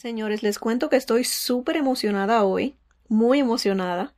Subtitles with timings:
[0.00, 2.74] Señores, les cuento que estoy súper emocionada hoy,
[3.10, 4.14] muy emocionada.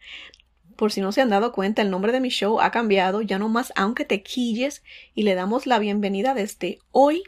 [0.77, 3.41] Por si no se han dado cuenta, el nombre de mi show ha cambiado, ya
[3.41, 7.25] no más aunque te quilles, y le damos la bienvenida desde hoy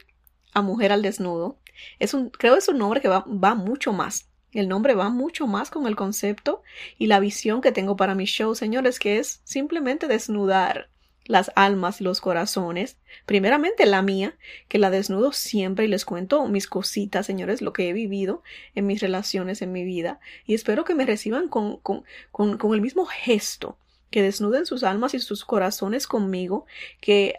[0.53, 1.59] a Mujer al Desnudo.
[1.99, 4.29] Es un, creo que es un nombre que va mucho más.
[4.53, 6.63] El nombre va mucho más con el concepto
[6.97, 10.89] y la visión que tengo para mi show, señores, que es simplemente desnudar
[11.25, 14.37] las almas, los corazones, primeramente la mía,
[14.67, 18.43] que la desnudo siempre y les cuento mis cositas, señores, lo que he vivido
[18.75, 22.73] en mis relaciones, en mi vida, y espero que me reciban con, con, con, con
[22.73, 23.77] el mismo gesto,
[24.11, 26.65] que desnuden sus almas y sus corazones conmigo,
[27.01, 27.35] que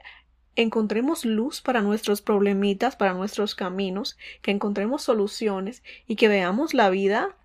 [0.57, 6.91] encontremos luz para nuestros problemitas, para nuestros caminos, que encontremos soluciones y que veamos la
[6.91, 7.37] vida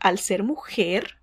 [0.00, 1.18] al ser mujer,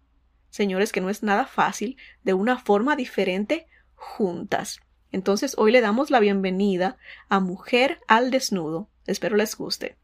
[0.49, 3.67] señores, que no es nada fácil, de una forma diferente
[4.01, 4.81] juntas.
[5.11, 6.97] Entonces hoy le damos la bienvenida
[7.29, 8.89] a Mujer al Desnudo.
[9.05, 9.95] Espero les guste.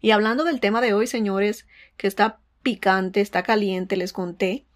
[0.00, 1.66] Y hablando del tema de hoy, señores,
[1.98, 4.66] que está picante, está caliente, les conté,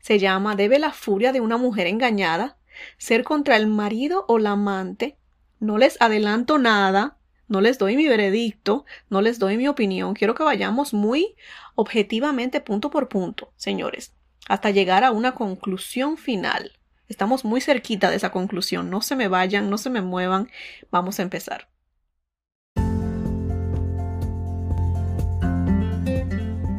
[0.00, 2.58] se llama ¿Debe la furia de una mujer engañada
[2.98, 5.16] ser contra el marido o la amante?
[5.58, 7.16] No les adelanto nada,
[7.48, 10.12] no les doy mi veredicto, no les doy mi opinión.
[10.12, 11.34] Quiero que vayamos muy
[11.76, 14.12] objetivamente punto por punto, señores,
[14.48, 16.72] hasta llegar a una conclusión final.
[17.08, 18.88] Estamos muy cerquita de esa conclusión.
[18.88, 20.48] No se me vayan, no se me muevan.
[20.90, 21.68] Vamos a empezar.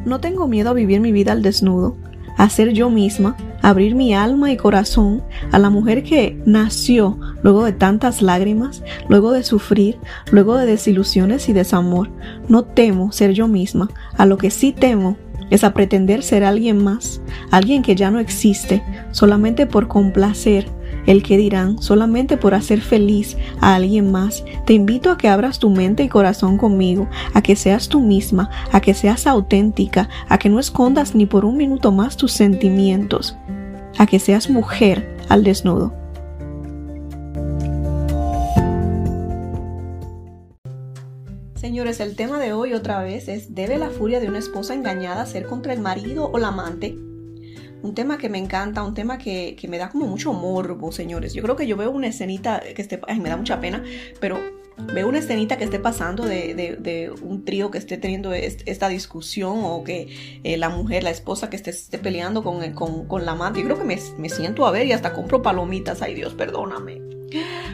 [0.04, 1.96] No tengo miedo a vivir mi vida al desnudo,
[2.36, 7.64] a ser yo misma, abrir mi alma y corazón a la mujer que nació luego
[7.64, 9.98] de tantas lágrimas, luego de sufrir,
[10.30, 12.10] luego de desilusiones y desamor.
[12.48, 15.16] No temo ser yo misma, a lo que sí temo
[15.50, 20.68] es a pretender ser alguien más, alguien que ya no existe, solamente por complacer
[21.06, 24.44] el que dirán, solamente por hacer feliz a alguien más.
[24.64, 28.50] Te invito a que abras tu mente y corazón conmigo, a que seas tú misma,
[28.72, 33.36] a que seas auténtica, a que no escondas ni por un minuto más tus sentimientos,
[33.98, 36.05] a que seas mujer al desnudo.
[41.76, 45.26] Señores, el tema de hoy otra vez es ¿debe la furia de una esposa engañada
[45.26, 46.96] ser contra el marido o la amante?
[47.82, 51.34] Un tema que me encanta, un tema que, me da como mucho morbo, señores.
[51.34, 53.84] Yo creo que yo veo una escenita que esté, ay, me da mucha pena,
[54.20, 54.38] pero
[54.78, 59.84] veo una escenita que esté pasando de, un trío que esté teniendo esta discusión o
[59.84, 62.72] que eh, la mujer, la esposa que esté, esté peleando con,
[63.06, 63.60] con, la amante.
[63.60, 66.02] Yo creo que me, me siento a ver y hasta compro palomitas.
[66.02, 67.00] Ay Dios, perdóname.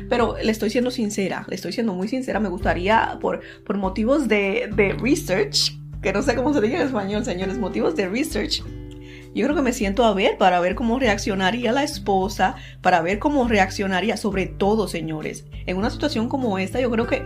[0.09, 2.41] Pero le estoy siendo sincera, le estoy siendo muy sincera.
[2.41, 6.83] Me gustaría, por, por motivos de, de research, que no sé cómo se dice en
[6.83, 8.63] español, señores, motivos de research,
[9.35, 13.19] yo creo que me siento a ver para ver cómo reaccionaría la esposa, para ver
[13.19, 17.25] cómo reaccionaría, sobre todo, señores, en una situación como esta, yo creo que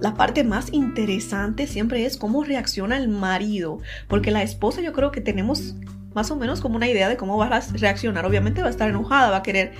[0.00, 3.78] la parte más interesante siempre es cómo reacciona el marido,
[4.08, 5.76] porque la esposa yo creo que tenemos
[6.14, 8.26] más o menos como una idea de cómo va a reaccionar.
[8.26, 9.72] Obviamente va a estar enojada, va a querer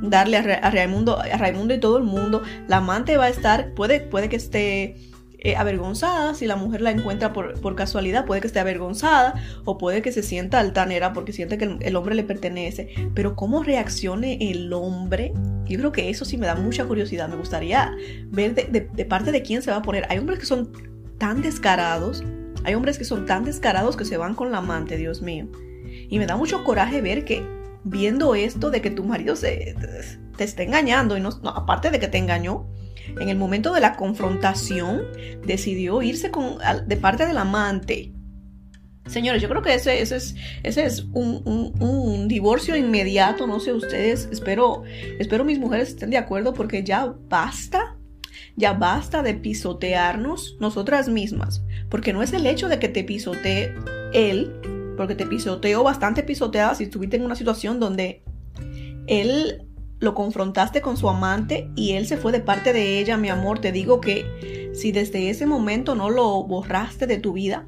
[0.00, 2.42] darle a, Raimundo, a Raimundo y todo el mundo.
[2.68, 4.96] La amante va a estar, puede, puede que esté
[5.44, 9.34] eh, avergonzada, si la mujer la encuentra por, casualidad, puede que esté avergonzada
[9.64, 12.88] o puede que se sienta altanera porque siente que el, hombre le pertenece.
[13.14, 15.32] Pero cómo reaccione el hombre,
[15.66, 17.28] yo creo que eso sí me da mucha curiosidad.
[17.28, 17.94] Me gustaría
[18.28, 20.06] ver de parte de quién se va a poner.
[20.08, 20.72] Hay hombres que son
[21.18, 22.24] tan descarados,
[22.64, 25.46] hay hombres que son tan descarados que se van con la amante, Dios mío.
[26.08, 27.44] Y me da mucho coraje ver que
[27.84, 29.76] viendo esto de que tu marido se,
[30.36, 32.66] te está engañando y no, aparte de que te engañó,
[33.08, 35.02] en el momento de la confrontación
[35.46, 38.12] decidió irse con, de parte del amante.
[39.06, 44.82] Señores, yo creo que ese, es, ese es un, divorcio inmediato, no sé ustedes, espero,
[45.18, 47.98] espero mis mujeres estén de acuerdo porque ya basta,
[48.56, 53.74] ya basta de pisotearnos nosotras mismas, porque no es el hecho de que te pisotee
[54.14, 54.54] él,
[54.96, 58.22] porque te pisoteó bastante pisoteada si estuviste en una situación donde
[59.06, 59.66] él
[60.04, 63.58] lo confrontaste con su amante y él se fue de parte de ella, mi amor,
[63.58, 67.66] te digo que si desde ese momento no lo borraste de tu vida,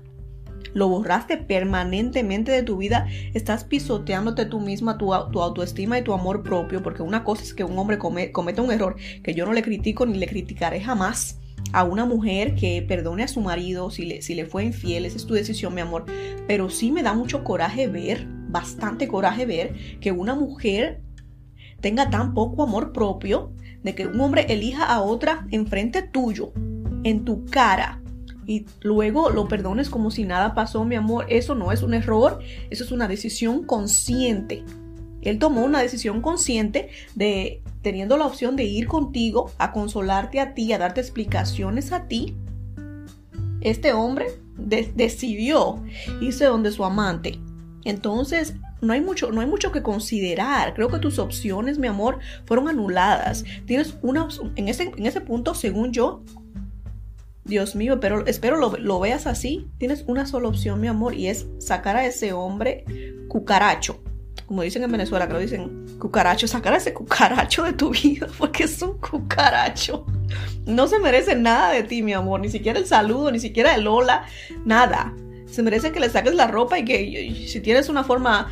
[0.74, 6.42] lo borraste permanentemente de tu vida, estás pisoteándote tú misma, tu, autoestima y tu amor
[6.42, 9.62] propio, porque una cosa es que un hombre cometa un error que yo no le
[9.62, 11.40] critico ni le criticaré jamás
[11.72, 15.16] a una mujer que perdone a su marido si le, si le fue infiel, esa
[15.16, 16.04] es tu decisión, mi amor.
[16.46, 21.00] Pero sí me da mucho coraje ver, bastante coraje ver, que una mujer
[21.80, 23.52] tenga tan poco amor propio
[23.82, 26.52] de que un hombre elija a otra enfrente tuyo,
[27.04, 28.00] en tu cara,
[28.46, 31.26] y luego lo perdones como si nada pasó, mi amor.
[31.28, 32.38] Eso no es un error,
[32.70, 34.64] eso es una decisión consciente.
[35.22, 40.54] Él tomó una decisión consciente de teniendo la opción de ir contigo a consolarte a
[40.54, 42.36] ti, a darte explicaciones a ti.
[43.60, 44.26] este hombre
[44.56, 45.82] decidió
[46.20, 47.40] irse donde su amante.
[47.84, 50.74] Entonces, no hay mucho, no hay mucho que considerar.
[50.74, 53.44] Creo que tus opciones, mi amor, fueron anuladas.
[53.66, 56.22] Tienes una en ese, en ese punto, según yo,
[57.44, 59.68] Dios mío, pero espero lo, lo, veas así.
[59.78, 62.84] Tienes una sola opción, mi amor, y es sacar a ese hombre
[63.28, 64.02] cucaracho.
[64.46, 68.28] Como dicen en Venezuela, que lo dicen cucaracho, sacar a ese cucaracho de tu vida,
[68.38, 70.06] porque es un cucaracho.
[70.66, 73.86] No se merece nada de ti, mi amor, ni siquiera el saludo, ni siquiera el
[73.86, 74.26] hola,
[74.64, 75.14] nada.
[75.46, 78.48] Se merece que le saques la ropa y que si tienes una forma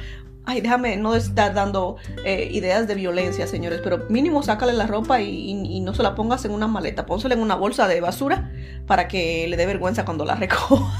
[0.46, 5.20] ay, déjame no estar dando eh, ideas de violencia, señores, pero mínimo sácale la ropa
[5.20, 8.50] y, no se la pongas en una maleta, pónsela en una bolsa de basura
[8.86, 10.92] para que le dé vergüenza cuando la recoja.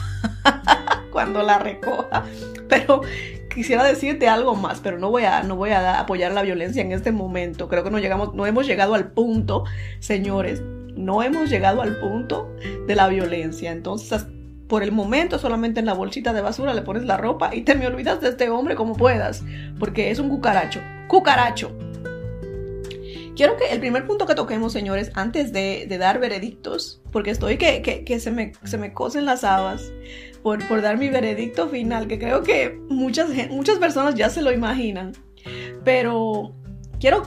[1.11, 2.25] cuando la recoja.
[2.69, 3.03] Pero
[3.55, 6.93] quisiera decirte algo más, pero no voy a, no voy a apoyar la violencia en
[6.93, 7.69] este momento.
[7.69, 9.65] Creo que no, llegamos, no hemos llegado al punto,
[10.01, 10.63] señores,
[10.97, 12.55] no hemos llegado al punto
[12.87, 13.73] de la violencia.
[13.73, 14.27] Entonces,
[14.69, 17.75] por el momento solamente en la bolsita de basura le pones la ropa y te
[17.75, 19.43] me olvidas de este hombre como puedas,
[19.79, 20.81] porque es un cucaracho.
[21.09, 21.77] Cucaracho.
[23.37, 27.83] Quiero que el primer punto que toquemos, señores, antes de, dar veredictos, porque estoy que,
[27.83, 29.93] que, se, me, se me cosen las habas
[30.43, 34.53] por, por dar mi veredicto final, que creo que muchas, muchas personas ya se lo
[34.53, 35.13] imaginan,
[35.83, 36.55] pero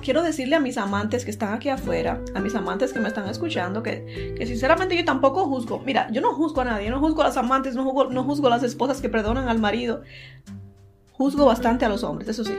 [0.01, 3.29] quiero, decirle a mis amantes que están aquí afuera, a mis amantes que me están
[3.29, 5.79] escuchando, que, sinceramente yo tampoco juzgo.
[5.85, 8.47] Mira, yo no juzgo a nadie, no juzgo a las amantes, no juzgo, no juzgo
[8.47, 10.01] a las esposas que perdonan al marido.
[11.11, 12.53] Juzgo bastante a los hombres, eso sí.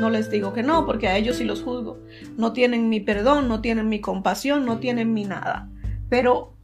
[0.00, 1.98] No les digo que no, porque a ellos sí los juzgo.
[2.36, 5.68] No tienen mi perdón, no tienen mi compasión, no tienen mi nada.
[6.08, 6.54] Pero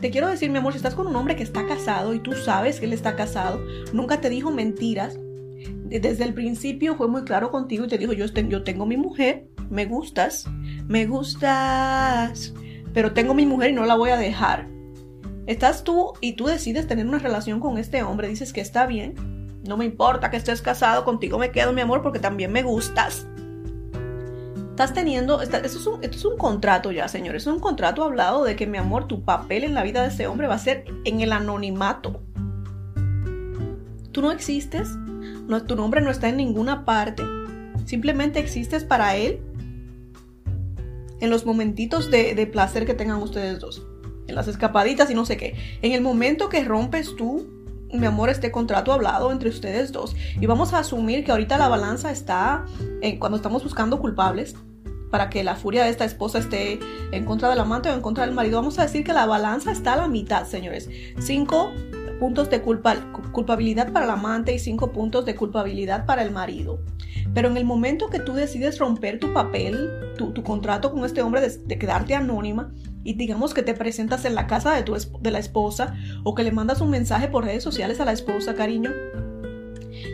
[0.00, 2.34] te quiero decir, mi amor, si estás con un hombre que está casado y tú
[2.34, 3.60] sabes que él está casado,
[3.92, 5.18] nunca te dijo mentiras,
[5.88, 9.46] desde el principio fue muy claro contigo y te dijo, yo, yo tengo mi mujer,
[9.70, 10.46] me gustas,
[10.86, 12.52] me gustas,
[12.92, 14.68] pero tengo mi mujer y no la voy a dejar.
[15.46, 19.14] Estás tú y tú decides tener una relación con este hombre, dices que está bien,
[19.64, 23.26] no me importa que estés casado, contigo me quedo mi amor porque también me gustas.
[24.70, 28.56] Estás teniendo, esto, es un, es un contrato ya, señores, es un contrato hablado de
[28.56, 31.20] que mi amor, tu papel en la vida de este hombre va a ser en
[31.20, 32.20] el anonimato.
[34.12, 34.88] Tú no existes,
[35.46, 37.22] no, tu nombre no está en ninguna parte,
[37.86, 39.40] simplemente existes para él
[41.20, 43.86] en los momentitos de, placer que tengan ustedes dos,
[44.26, 45.54] en las escapaditas y no sé qué.
[45.82, 47.52] En el momento que rompes tú
[47.92, 50.16] mi amor, este contrato hablado entre ustedes dos.
[50.40, 52.66] Y vamos a asumir que ahorita la balanza está
[53.00, 54.56] en, cuando estamos buscando culpables
[55.10, 56.80] para que la furia de esta esposa esté
[57.12, 58.58] en contra del amante o en contra del marido.
[58.58, 60.90] Vamos a decir que la balanza está a la mitad, señores.
[61.18, 61.72] Cinco
[62.18, 62.96] puntos de culpa,
[63.32, 66.80] culpabilidad para el amante y cinco puntos de culpabilidad para el marido.
[67.34, 71.48] Pero en el momento que tú decides romper tu papel, tu, contrato con este hombre
[71.48, 72.72] de, quedarte anónima,
[73.04, 76.42] y digamos que te presentas en la casa de, tu, de la esposa o que
[76.42, 78.90] le mandas un mensaje por redes sociales a la esposa, cariño,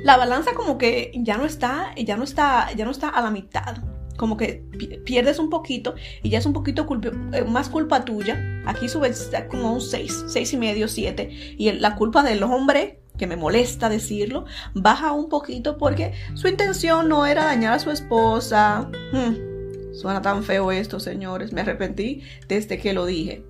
[0.05, 3.31] la balanza como que ya no está, ya no está, ya no está a la
[3.31, 4.65] mitad como que
[5.05, 6.87] pierdes un poquito y ya es un poquito
[7.33, 8.63] eh, más culpa tuya.
[8.67, 11.57] Aquí subes como un 6, 6 y medio, 7.
[11.59, 14.45] Y la culpa del hombre, que me molesta decirlo,
[14.75, 18.91] baja un poquito porque su intención no era dañar a su esposa.
[19.13, 21.53] Hmm, suena tan feo esto, señores.
[21.53, 23.45] Me arrepentí desde que lo dije.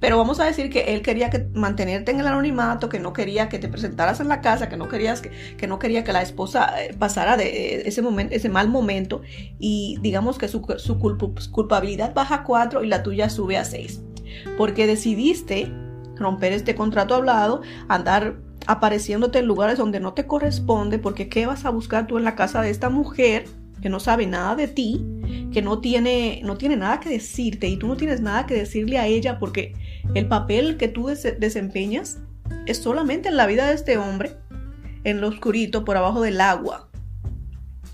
[0.00, 3.48] Pero vamos a decir que él quería que mantenerte en el anonimato, que no quería
[3.48, 6.22] que te presentaras en la casa, que no querías que, que no quería que la
[6.22, 9.22] esposa eh, pasara de eh, ese momento, ese mal momento
[9.58, 14.00] y digamos que su, su culpabilidad baja a 4 y la tuya sube a 6.
[14.58, 15.72] Porque decidiste
[16.16, 18.36] romper este contrato hablado, andar
[18.66, 22.34] apareciéndote en lugares donde no te corresponde, porque ¿qué vas a buscar tú en la
[22.34, 23.46] casa de esta mujer?
[23.84, 25.04] Que no sabe nada de ti,
[25.52, 28.96] que no tiene, no tiene nada que decirte y tú no tienes nada que decirle
[28.96, 29.74] a ella porque
[30.14, 32.18] el papel que tú desempeñas
[32.64, 34.38] es solamente en la vida de este hombre,
[35.04, 36.88] en lo oscurito, por abajo del agua.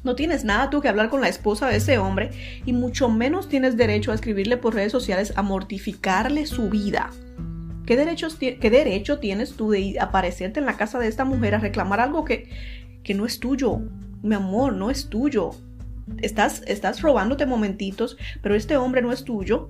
[0.04, 2.30] No tienes nada tú que hablar con la esposa de ese hombre
[2.64, 7.10] y mucho menos tienes derecho a escribirle por redes sociales a mortificarle su vida.
[7.84, 11.58] ¿Qué, derechos, qué derecho tienes tú de aparecerte en la casa de esta mujer a
[11.58, 12.48] reclamar algo que,
[13.02, 13.80] que no es tuyo?
[14.22, 15.50] Mi amor, no es tuyo
[16.22, 19.68] estás, robándote momentitos, pero este hombre no es tuyo.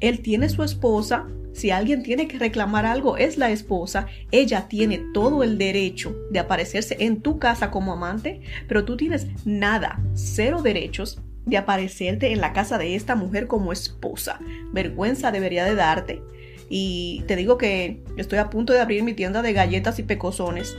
[0.00, 1.26] Él tiene su esposa.
[1.52, 4.06] Si alguien tiene que reclamar algo, es la esposa.
[4.30, 9.26] Ella tiene todo el derecho de aparecerse en tu casa como amante, pero tú tienes
[9.46, 14.38] nada, cero derechos de aparecerte en la casa de esta mujer como esposa.
[14.72, 16.22] Vergüenza debería de darte.
[16.68, 20.76] Y te digo que estoy a punto de abrir mi tienda de galletas y pecosones.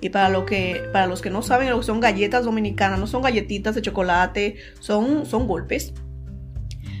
[0.00, 3.06] Y para, lo que, para los que no saben lo que son galletas dominicanas, no
[3.06, 5.94] son galletitas de chocolate, son, son golpes.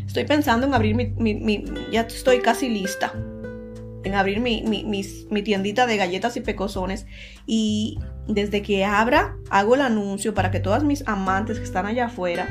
[0.06, 3.12] Estoy pensando en abrir mi, mi, Ya estoy casi lista.
[4.04, 7.06] en abrir mi, mi, tiendita de galletas y pecosones.
[7.44, 12.06] Y desde que abra, hago el anuncio para que todas mis amantes que están allá
[12.06, 12.48] afuera,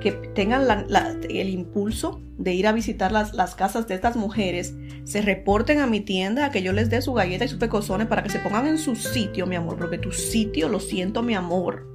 [0.00, 0.86] que tengan
[1.28, 5.86] el impulso de ir a visitar las, las, casas de estas mujeres, se reporten a
[5.86, 8.66] mi tienda, que yo les dé su galleta y su pecosones para que se pongan
[8.66, 11.86] en su sitio, mi amor, porque tu sitio, lo siento, mi amor,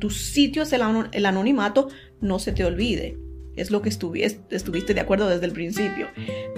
[0.00, 0.82] tu sitio es el,
[1.12, 1.88] el anonimato,
[2.20, 3.18] no se te olvide.
[3.54, 6.08] Es lo que estuviste, de acuerdo desde el principio.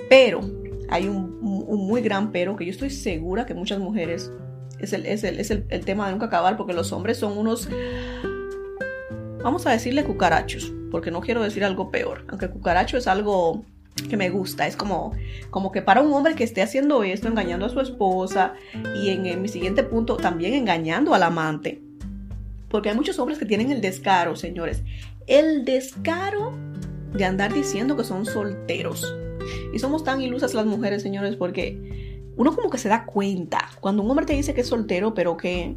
[0.09, 0.41] Pero
[0.89, 4.31] hay un, muy gran pero que yo estoy segura que muchas mujeres
[4.79, 7.69] es, el, es, el, es el, tema de nunca acabar porque los hombres son unos,
[9.43, 13.65] vamos a decirle cucarachos, porque no quiero decir algo peor, aunque cucaracho es algo
[14.09, 15.13] que me gusta, es como,
[15.51, 18.55] como que para un hombre que esté haciendo esto, engañando a su esposa
[18.97, 21.83] y en, en mi siguiente punto también engañando al amante,
[22.69, 24.83] porque hay muchos hombres que tienen el descaro, señores,
[25.27, 26.53] el descaro
[27.13, 29.15] de andar diciendo que son solteros.
[29.73, 34.03] Y somos tan ilusas las mujeres, señores, porque uno como que se da cuenta cuando
[34.03, 35.77] un hombre te dice que es soltero, pero que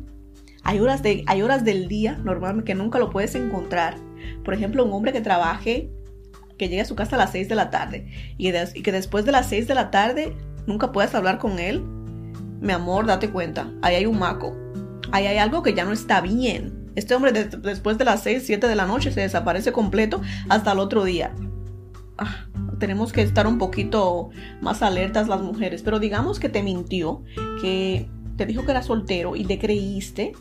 [0.66, 3.98] hay horas, de, hay horas del día normalmente que nunca lo puedes encontrar.
[4.44, 5.92] Por ejemplo, un hombre que trabaje,
[6.58, 8.08] que llegue a su casa a las 6 de la tarde
[8.40, 11.84] y, que después de las 6 de la tarde nunca puedas hablar con él.
[12.62, 14.58] Mi amor, date cuenta, ahí hay un maco.
[15.12, 16.90] Ahí hay algo que ya no está bien.
[16.96, 20.80] Este hombre después de las 6, 7 de la noche se desaparece completo hasta el
[20.80, 21.36] otro día.
[22.18, 22.48] Ah,
[22.80, 24.32] tenemos que estar un poquito
[24.62, 25.84] más alertas las mujeres.
[25.84, 27.24] Pero digamos que te mintió,
[27.62, 30.34] que te dijo que era soltero y te creíste,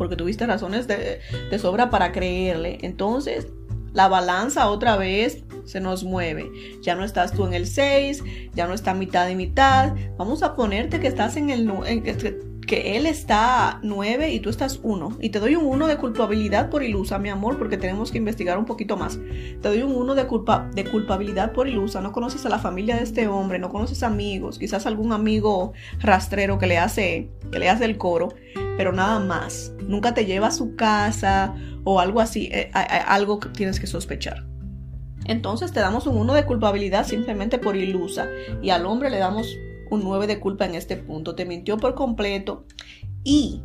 [0.00, 1.20] porque tuviste razones de,
[1.58, 2.78] sobra para creerle.
[2.80, 3.48] Entonces,
[3.92, 6.50] la balanza otra vez se nos mueve.
[6.80, 9.94] Ya no estás tú en el 6, ya no está mitad y mitad.
[10.16, 11.70] Vamos a ponerte que estás en el...
[11.84, 12.02] En,
[12.66, 15.18] que él está 9 y tú estás 1.
[15.20, 18.56] Y te doy un 1 de culpabilidad por ilusa, mi amor, porque tenemos que investigar
[18.58, 19.18] un poquito más.
[19.60, 22.00] Te doy un 1 de, culpa, de culpabilidad por ilusa.
[22.00, 26.58] No conoces a la familia de este hombre, no conoces amigos, quizás algún amigo rastrero
[26.58, 28.28] que le hace, que le hace el coro,
[28.80, 29.74] pero nada más.
[29.86, 34.46] Nunca te lleva a su casa o algo así, eh, algo que tienes que sospechar.
[35.26, 38.26] Entonces te damos un 1 de culpabilidad simplemente por ilusa
[38.62, 39.54] y al hombre le damos
[39.90, 41.34] un 9 de culpa en este punto.
[41.34, 42.64] Te mintió por completo
[43.22, 43.60] y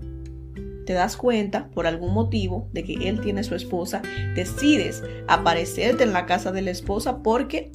[0.86, 4.02] te das cuenta por algún motivo de que él tiene su esposa,
[4.36, 7.72] decides aparecerte en la casa de la esposa porque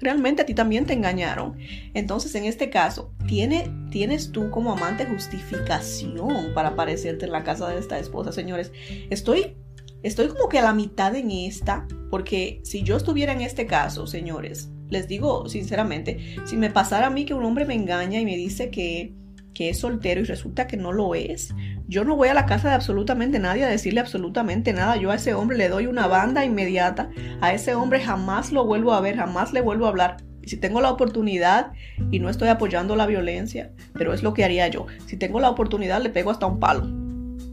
[0.00, 1.56] realmente a ti también te engañaron.
[1.94, 7.68] Entonces, en este caso, ¿tiene, tienes tú como amante justificación para aparecerte en la casa
[7.68, 8.72] de esta esposa, señores.
[9.10, 9.56] Estoy
[10.02, 14.06] estoy como que a la mitad en esta, porque si yo estuviera en este caso,
[14.06, 18.24] señores, les digo sinceramente, si me pasara a mí que un hombre me engaña y
[18.24, 19.14] me dice que,
[19.58, 21.52] que es soltero y resulta que no lo es,
[21.88, 24.94] yo no voy a la casa de absolutamente nadie a decirle absolutamente nada.
[24.94, 27.10] Yo a ese hombre le doy una banda inmediata.
[27.40, 30.18] A ese hombre jamás lo vuelvo a ver, jamás le vuelvo a hablar.
[30.44, 31.72] Si tengo la oportunidad,
[32.12, 34.86] y no estoy apoyando la violencia, pero es lo que haría yo.
[35.06, 36.86] Si tengo la oportunidad, le pego hasta un palo.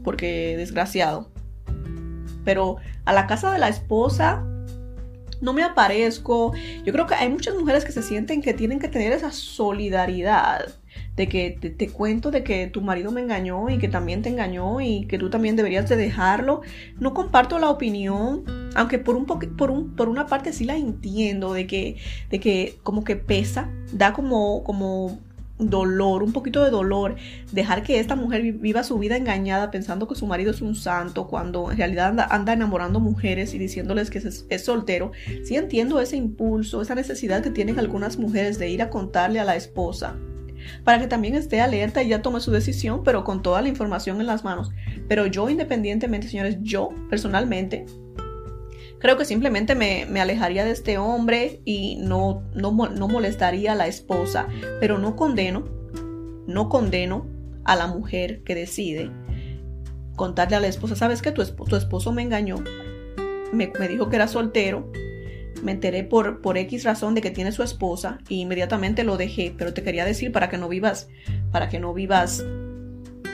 [0.04, 1.32] Porque desgraciado.
[2.44, 4.44] Pero a la casa de la esposa,
[5.40, 6.52] no me aparezco.
[6.84, 10.66] Yo creo que hay muchas mujeres que se sienten que tienen que tener esa solidaridad
[11.16, 14.80] de que te, cuento de que tu marido me engañó y que también te engañó
[14.80, 16.60] y que tú también deberías de dejarlo.
[17.00, 18.44] No comparto la opinión,
[18.74, 21.96] aunque por un por un, por una parte sí la entiendo de que
[22.30, 25.18] de que como que pesa, da como como
[25.58, 27.16] dolor, un poquito de dolor,
[27.50, 31.28] dejar que esta mujer viva su vida engañada pensando que su marido es un santo
[31.28, 35.12] cuando en realidad anda, enamorando mujeres y diciéndoles que es, es, soltero.
[35.44, 39.44] Sí entiendo ese impulso, esa necesidad que tienen algunas mujeres de ir a contarle a
[39.44, 40.16] la esposa
[40.84, 44.20] para que también esté alerta y ya tome su decisión, pero con toda la información
[44.20, 44.70] en las manos.
[45.08, 47.86] Pero yo independientemente, señores, yo personalmente
[48.98, 54.48] Creo que simplemente me, alejaría de este hombre y no, no, molestaría a la esposa,
[54.80, 55.64] pero no condeno,
[56.46, 57.26] no condeno
[57.64, 59.10] a la mujer que decide
[60.16, 62.56] contarle a la esposa, ¿sabes que tu, tu esposo me engañó?
[63.52, 64.90] Me, me, dijo que era soltero,
[65.66, 69.52] me enteré por, por X razón de que tiene su esposa y inmediatamente lo dejé,
[69.58, 71.08] pero te quería decir para que no vivas,
[71.50, 72.44] para que no vivas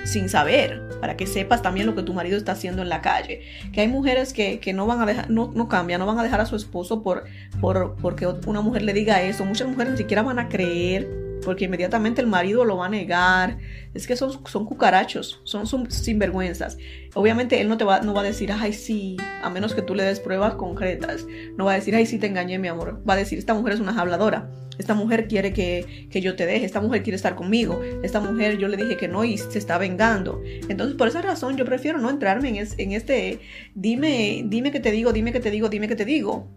[0.04, 3.42] sin saber, para que sepas también lo que tu marido está haciendo en la calle.
[3.72, 6.40] Que hay mujeres que, no van a dejar, no, no cambian, no van a dejar
[6.40, 7.24] a su esposo por,
[7.60, 9.44] por, porque una mujer le diga eso.
[9.44, 13.58] Muchas mujeres ni siquiera van a creer porque inmediatamente el marido lo va a negar.
[13.94, 16.78] Es que son, son cucarachos, son, sinvergüenzas.
[17.14, 19.94] Obviamente él no te va, no va a decir, ay sí, a menos que tú
[19.94, 21.26] le des pruebas concretas.
[21.56, 23.02] No va a decir, ay sí, te engañé, mi amor.
[23.08, 24.50] Va a decir, esta mujer es una habladora.
[24.78, 28.68] Esta mujer quiere que, yo te deje, esta mujer quiere estar conmigo, esta mujer yo
[28.68, 30.42] le dije que no y se está vengando.
[30.68, 33.40] Entonces, por esa razón, yo prefiero no entrarme en, en este,
[33.74, 36.48] dime, dime que te digo, dime que te digo, dime que te digo.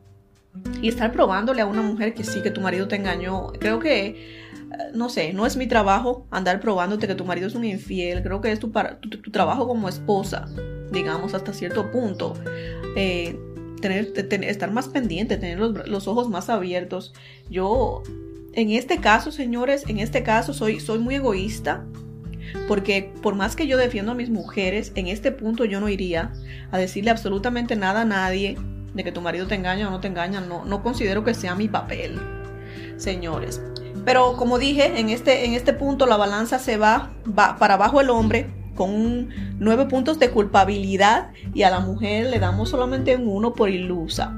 [0.81, 3.47] Y estar probándole a una mujer que sí, que tu marido te engañó.
[3.59, 4.44] Creo que
[4.93, 8.41] no sé, no es mi trabajo andar probándote que tu marido es un infiel, creo
[8.41, 10.47] que es tu, tu, trabajo como esposa,
[10.91, 12.33] digamos, hasta cierto punto.
[12.95, 13.37] Eh,
[13.81, 17.13] tener, estar más pendiente, tener los, los, ojos más abiertos.
[17.49, 18.03] Yo,
[18.53, 21.85] en este caso, señores, en este caso soy, soy muy egoísta.
[22.67, 26.31] Porque por más que yo defiendo a mis mujeres, en este punto yo no iría
[26.71, 28.57] a decirle absolutamente nada a nadie
[28.93, 30.41] de que tu marido te engaña o no te engaña.
[30.41, 32.19] No, no considero que sea mi papel,
[32.97, 33.61] señores.
[34.05, 37.99] Pero como dije, en este, en este punto la balanza se va, va para abajo
[37.99, 43.27] el hombre con nueve puntos de culpabilidad y a la mujer le damos solamente un
[43.27, 44.37] uno por ilusa.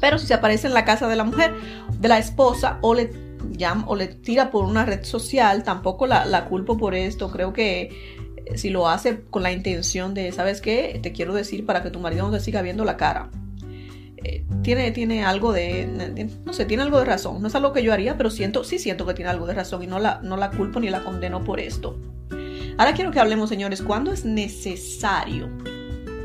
[0.00, 1.52] Pero si se aparece en la casa de la mujer,
[1.98, 3.12] de la esposa, o le
[3.50, 7.30] llama, o le tira por una red social, tampoco la, la culpo por esto.
[7.30, 7.82] Creo que
[8.46, 10.98] eh, si lo hace con la intención de, ¿sabes qué?
[11.02, 13.28] Te quiero decir para que tu marido no te siga viendo la cara.
[14.62, 17.40] Tiene, tiene algo de, no sé, tiene algo de razón.
[17.40, 19.82] No es algo que yo haría, pero siento, sí siento que tiene algo de razón
[19.82, 21.98] y no la, no la culpo ni la condeno por esto.
[22.76, 25.48] Ahora quiero que hablemos, señores, ¿cuándo es necesario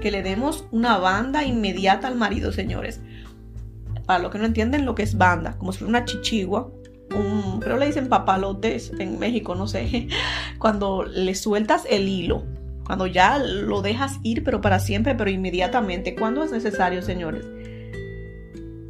[0.01, 3.01] que le demos una banda inmediata al marido, señores?
[4.05, 6.71] Para los que no entienden lo que es banda, como si fuera una chichigua,
[7.15, 10.07] un, pero le dicen papalotes en México, no sé,
[10.59, 12.43] cuando le sueltas el hilo,
[12.85, 16.15] cuando ya lo dejas ir, pero para siempre, pero inmediatamente.
[16.15, 17.45] ¿Cuándo es necesario, señores?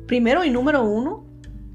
[0.07, 1.25] Primero y número uno,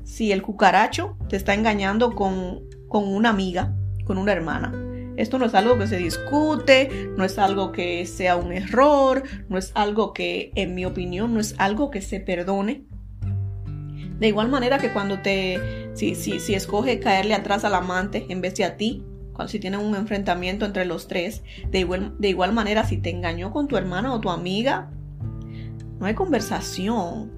[0.05, 4.73] si el cucaracho te está engañando con, con una amiga, con una hermana.
[5.17, 9.59] Esto no es algo que se discute, no es algo que sea un error, no
[9.59, 12.85] es algo que, en mi opinión, no es algo que se perdone.
[14.19, 18.41] De igual manera que cuando te, si, si, si escoge caerle atrás al amante en
[18.41, 19.05] vez de a ti,
[19.49, 23.53] si tienen un enfrentamiento entre los tres, de igual, de igual manera si te engañó
[23.53, 24.91] con tu hermana o tu amiga,
[25.99, 27.31] no hay conversación,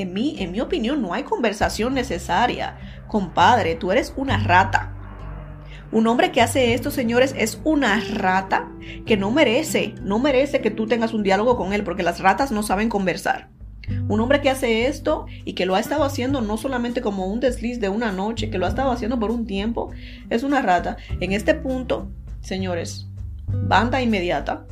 [0.00, 2.78] en mi, en mi opinión, no hay conversación necesaria.
[3.08, 4.94] Compadre, tú eres una rata.
[5.90, 8.70] Un hombre que hace esto, señores, es una rata
[9.06, 12.52] que no merece, no merece que tú tengas un diálogo con él, porque las ratas
[12.52, 13.48] no saben conversar.
[14.08, 17.40] Un hombre que hace esto y que lo ha estado haciendo no solamente como un
[17.40, 19.90] desliz de una noche, que lo ha estado haciendo por un tiempo,
[20.30, 20.98] es una rata.
[21.18, 23.08] En este punto, señores,
[23.46, 24.64] banda inmediata.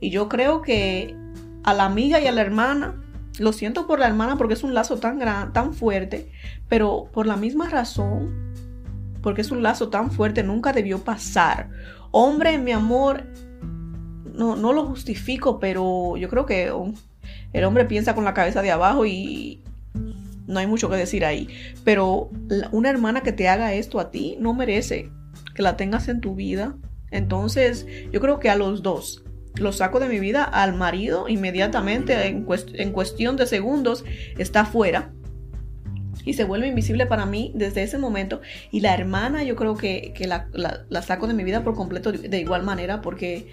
[0.00, 1.16] Y yo creo que
[1.62, 3.00] a la amiga y a la hermana
[3.38, 6.30] lo siento por la hermana porque es un lazo tan gran, tan fuerte,
[6.68, 8.54] pero por la misma razón,
[9.22, 11.70] porque es un lazo tan fuerte, nunca debió pasar.
[12.10, 13.24] Hombre, mi amor,
[14.32, 16.72] no, no lo justifico, pero yo creo que
[17.52, 19.62] el hombre piensa con la cabeza de abajo y
[20.46, 21.48] no hay mucho que decir ahí.
[21.84, 22.30] Pero
[22.70, 25.10] una hermana que te haga esto a ti no merece
[25.54, 26.76] que la tengas en tu vida.
[27.10, 29.23] Entonces, yo creo que a los dos,
[29.56, 32.44] lo saco de mi vida al marido inmediatamente, en,
[32.92, 34.04] cuestión de segundos,
[34.38, 35.12] está fuera
[36.24, 38.40] y se vuelve invisible para mí desde ese momento.
[38.70, 42.62] Y la hermana yo creo que, la, saco de mi vida por completo de, igual
[42.62, 43.48] manera porque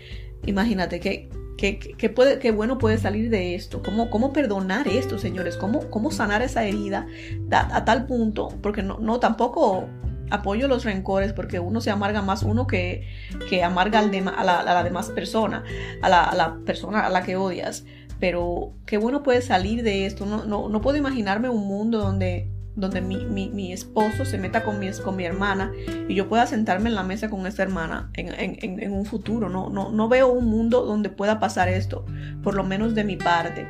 [0.45, 1.29] imagínate que...
[1.57, 3.83] ¿Qué, puede, qué bueno puede salir de esto?
[3.83, 5.57] ¿Cómo, cómo perdonar esto, señores?
[5.57, 7.05] ¿Cómo, cómo sanar esa herida
[7.51, 8.57] a, a tal punto?
[8.63, 9.87] Porque no, no tampoco
[10.31, 13.07] apoyo los rencores porque uno se amarga más uno que,
[13.49, 15.63] que amarga al a, la, demás persona,
[16.01, 17.85] a la, persona a la que odias.
[18.19, 20.25] Pero qué bueno puede salir de esto.
[20.25, 24.79] No, no, no puedo imaginarme un mundo donde, donde mi, mi, esposo se meta con
[24.79, 25.71] mi, con mi hermana
[26.07, 29.49] y yo pueda sentarme en la mesa con esta hermana en, en, en un futuro.
[29.49, 32.05] No, no, no veo un mundo donde pueda pasar esto,
[32.43, 33.67] por lo menos de mi parte.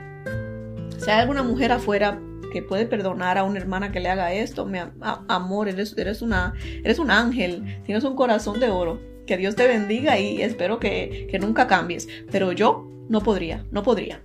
[0.97, 2.19] Si hay alguna mujer afuera
[2.51, 4.65] que puede perdonar a una hermana que le haga esto.
[4.65, 8.99] Mi amor, eres, eres, una, eres un ángel, tienes un corazón de oro.
[9.25, 12.07] Que Dios te bendiga y espero que, nunca cambies.
[12.31, 14.23] Pero yo no podría, no podría.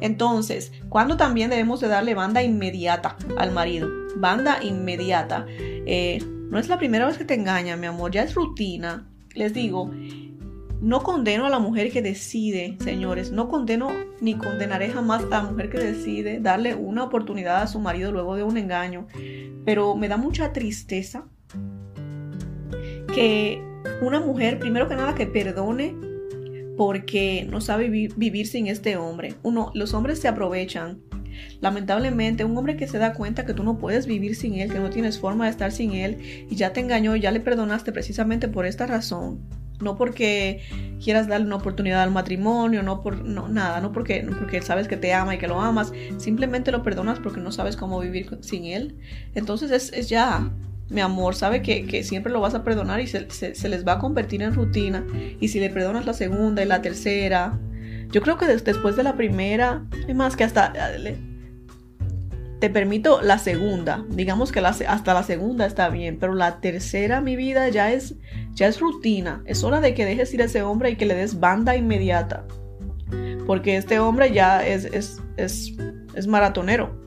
[0.00, 3.88] Entonces, ¿cuándo también debemos de darle banda inmediata al marido?
[4.16, 5.46] Banda inmediata.
[5.48, 6.18] Eh,
[6.50, 9.08] no es la primera vez que te engaña, mi amor, ya es rutina.
[9.34, 9.90] Les digo,
[10.80, 13.90] no condeno a la mujer que decide, señores, no condeno
[14.20, 18.36] ni condenaré jamás a la mujer que decide darle una oportunidad a su marido luego
[18.36, 19.06] de un engaño,
[19.64, 21.26] pero me da mucha tristeza
[23.14, 23.62] que
[24.00, 25.94] una mujer, primero que nada, que perdone
[26.76, 29.34] porque no sabe vivir sin este hombre.
[29.42, 31.02] Uno, los hombres se aprovechan.
[31.60, 34.78] Lamentablemente, un hombre que se da cuenta que tú no puedes vivir sin él, que
[34.78, 37.92] no tienes forma de estar sin él y ya te engañó y ya le perdonaste
[37.92, 39.40] precisamente por esta razón,
[39.80, 40.62] no porque
[41.02, 44.96] quieras darle una oportunidad al matrimonio, no por no, nada, no porque, porque sabes que
[44.96, 48.64] te ama y que lo amas, simplemente lo perdonas porque no sabes cómo vivir sin
[48.64, 48.96] él.
[49.34, 50.50] Entonces es, ya,
[50.88, 54.42] mi amor, sabe que, siempre lo vas a perdonar y se, les va a convertir
[54.42, 55.04] en rutina.
[55.40, 57.58] Y si le perdonas la segunda y la tercera,
[58.10, 60.72] yo creo que después de la primera, es más que hasta
[62.60, 67.34] te permito la segunda, digamos que hasta la segunda está bien, pero la tercera, mi
[67.34, 68.16] vida, ya es,
[68.52, 69.42] ya es rutina.
[69.46, 72.46] Es hora de que dejes ir a ese hombre y que le des banda inmediata.
[73.46, 75.74] Porque este hombre ya es, es, es,
[76.14, 77.00] es maratonero.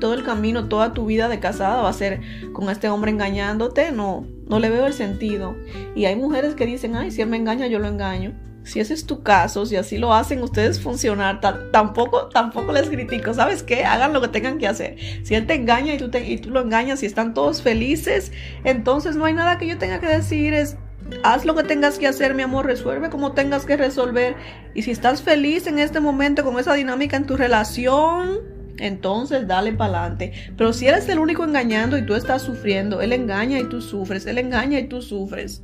[0.00, 2.20] Todo el camino, toda tu vida de casada va a ser
[2.52, 3.92] con este hombre engañándote.
[3.92, 5.54] No, no le veo el sentido.
[5.94, 8.94] Y hay mujeres que dicen, ay, si él me engaña, yo lo engaño si ese
[8.94, 11.40] es tu caso, si así lo hacen ustedes funcionar,
[11.72, 13.34] tampoco, tampoco les critico.
[13.34, 13.84] ¿Sabes qué?
[13.84, 14.96] Hagan lo que tengan que hacer.
[15.24, 18.32] Si él te engaña y tú, y tú lo engañas y están todos felices,
[18.64, 20.54] entonces no hay nada que yo tenga que decir.
[20.54, 20.76] Es
[21.24, 24.36] haz lo que tengas que hacer, mi amor, resuelve como tengas que resolver.
[24.74, 28.38] Y si estás feliz en este momento con esa dinámica en tu relación,
[28.78, 30.32] entonces dale para adelante.
[30.56, 34.26] Pero si eres el único engañando y tú estás sufriendo, él engaña y tú sufres,
[34.26, 35.62] él engaña y tú sufres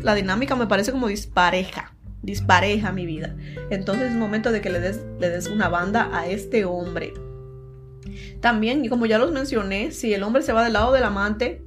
[0.00, 3.36] la dinámica me parece como dispareja, dispareja mi vida.
[3.70, 7.14] Entonces es momento de que le des, le des una banda a este hombre.
[8.40, 11.64] También, y como ya los mencioné, si el hombre se va del lado del amante,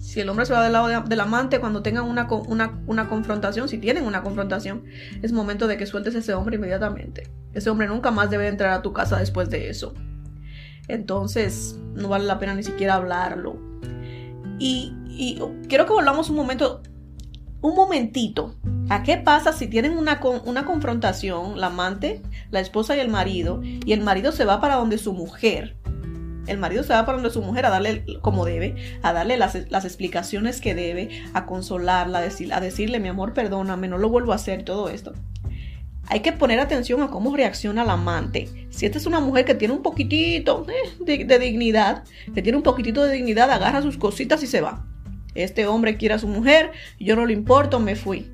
[0.00, 3.68] si el hombre se va del lado del amante cuando tengan una, una, una, confrontación,
[3.68, 4.84] si tienen una confrontación,
[5.22, 7.30] es momento de que sueltes a ese hombre inmediatamente.
[7.52, 9.94] Ese hombre nunca más debe entrar a tu casa después de eso.
[10.88, 13.58] Entonces, no vale la pena ni siquiera hablarlo.
[14.58, 16.82] Y, y quiero que volvamos un momento
[17.64, 18.54] un momentito,
[18.90, 23.62] ¿a qué pasa si tienen una, una confrontación, la amante, la esposa y el marido,
[23.62, 25.74] y el marido se va para donde su mujer?
[26.46, 29.54] El marido se va para donde su mujer a darle como debe, a darle las,
[29.54, 34.32] explicaciones que debe, a consolarla, a, decir, a decirle, mi amor, perdóname, no lo vuelvo
[34.32, 35.14] a hacer, todo esto.
[36.08, 38.46] Hay que poner atención a cómo reacciona la amante.
[38.68, 40.66] Si esta es una mujer que tiene un poquitito
[41.06, 44.84] eh, de dignidad, que tiene un poquitito de dignidad, agarra sus cositas y se va.
[45.34, 48.30] Este hombre quiere a su mujer, yo no le importo, me fui.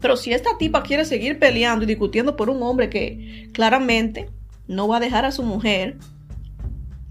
[0.00, 4.30] Pero si esta tipa quiere seguir peleando y discutiendo por un hombre que claramente
[4.66, 5.98] no va a dejar a su mujer,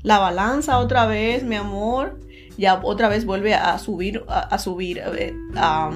[0.02, 2.20] la balanza otra vez, mi amor,
[2.58, 5.02] ya otra vez vuelve a subir, a, subir,
[5.56, 5.92] a,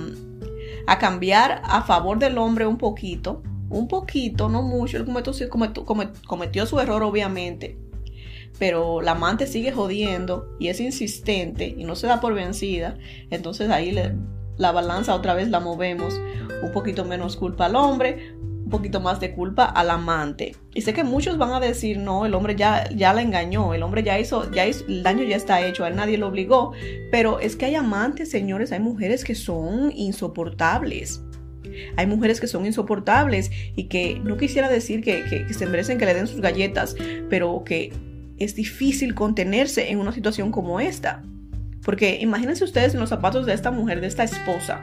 [1.00, 4.98] cambiar a favor del hombre un poquito, un poquito, no mucho.
[4.98, 5.06] Él
[5.50, 5.86] cometió,
[6.26, 7.83] cometió su error, obviamente
[8.60, 12.98] pero la amante sigue jodiendo y es insistente y no se da por vencida,
[13.30, 13.96] entonces ahí
[14.58, 16.20] la balanza otra vez la movemos,
[16.62, 20.56] un poquito menos culpa al hombre, un poquito más de culpa al amante.
[20.74, 23.84] Y sé que muchos van a decir, no, el hombre ya, ya la engañó, el
[23.84, 26.72] hombre ya hizo, ya hizo, el daño ya está hecho, a él nadie lo obligó,
[27.12, 31.22] pero es que hay amantes, señores, hay mujeres que son insoportables.
[31.98, 36.06] Hay mujeres que son insoportables y que no quisiera decir que, que se merecen que
[36.06, 36.96] le den sus galletas,
[37.30, 37.92] pero que
[38.38, 41.24] es difícil contenerse en una situación como esta.
[41.84, 44.82] Porque imagínense ustedes en los zapatos de esta mujer, de esta esposa,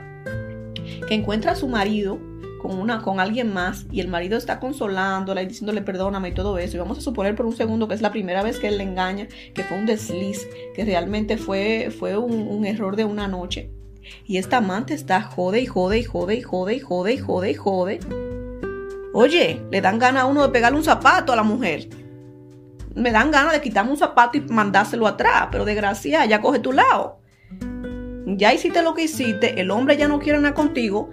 [1.07, 2.19] que encuentra a su marido
[2.61, 6.59] con, una, con alguien más y el marido está consolándola y diciéndole perdóname y todo
[6.59, 6.77] eso.
[6.77, 8.83] Y vamos a suponer por un segundo que es la primera vez que él le
[8.83, 13.71] engaña, que fue un desliz, que realmente fue, fue un, un error de una noche.
[14.25, 17.51] Y esta amante está jode y jode y jode y jode y jode y jode
[17.51, 17.99] y jode.
[19.13, 21.89] Oye, le dan gana a uno de pegarle un zapato a la mujer
[22.95, 26.71] me dan ganas de quitarme un zapato y mandárselo atrás, pero desgracia, ya coge tu
[26.71, 27.19] lado.
[28.25, 31.09] Ya hiciste lo que hiciste, el hombre ya no quiere nada contigo,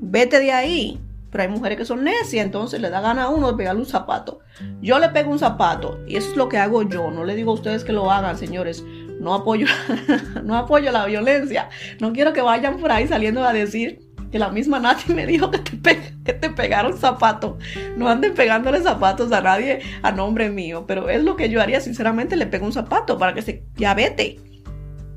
[0.00, 1.00] vete de ahí.
[1.30, 3.86] Pero hay mujeres que son necias, entonces le da gana a uno de pegarle un
[3.86, 4.40] zapato.
[4.80, 7.10] Yo le pego un zapato y eso es lo que hago yo.
[7.10, 8.84] No le digo a ustedes que lo hagan, señores.
[9.20, 9.66] No apoyo,
[10.44, 11.68] no apoyo la violencia.
[12.00, 15.50] No quiero que vayan por ahí saliendo a decir que la misma Nati me dijo
[15.50, 17.56] que te, que te pegaron zapatos.
[17.96, 21.80] No anden pegándole zapatos a nadie a nombre mío, pero es lo que yo haría,
[21.80, 24.38] sinceramente, le pego un zapato para que se ya vete.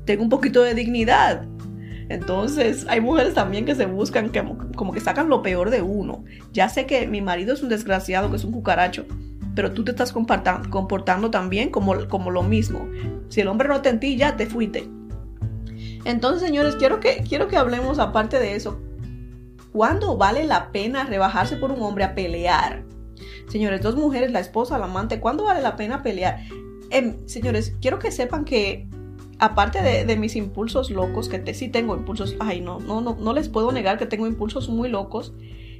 [0.04, 1.46] Tenga un poquito de dignidad.
[2.08, 4.42] Entonces, hay mujeres también que se buscan, que,
[4.74, 6.24] como que sacan lo peor de uno.
[6.52, 9.06] Ya sé que mi marido es un desgraciado, que es un cucaracho,
[9.54, 12.88] pero tú te estás comportando también como, como lo mismo.
[13.28, 14.88] Si el hombre no te entilla, te fuiste.
[16.04, 18.80] Entonces, señores, quiero que, quiero que hablemos aparte de eso.
[19.72, 22.84] ¿Cuándo vale la pena rebajarse por un hombre a pelear?
[23.48, 26.40] Señores, dos mujeres, la esposa, la amante, ¿cuándo vale la pena pelear?
[26.90, 28.88] Em, señores, quiero que sepan que
[29.38, 33.32] aparte de, mis impulsos locos, que te, sí tengo impulsos, ay, no, no, no, no
[33.32, 35.32] les puedo negar que tengo impulsos muy locos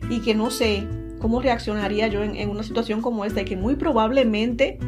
[0.09, 0.87] y que no sé
[1.18, 4.79] cómo reaccionaría yo en, en una situación como esta y que muy probablemente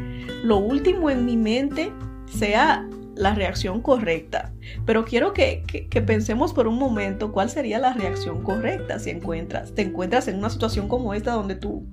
[0.43, 1.91] lo último en mi mente
[2.25, 4.53] sea la reacción correcta.
[4.85, 5.63] Pero quiero que,
[6.05, 10.49] pensemos por un momento cuál sería la reacción correcta si encuentras, te encuentras en una
[10.49, 11.85] situación como esta donde tú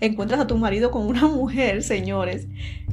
[0.00, 2.46] encuentras a tu marido con una mujer, señores.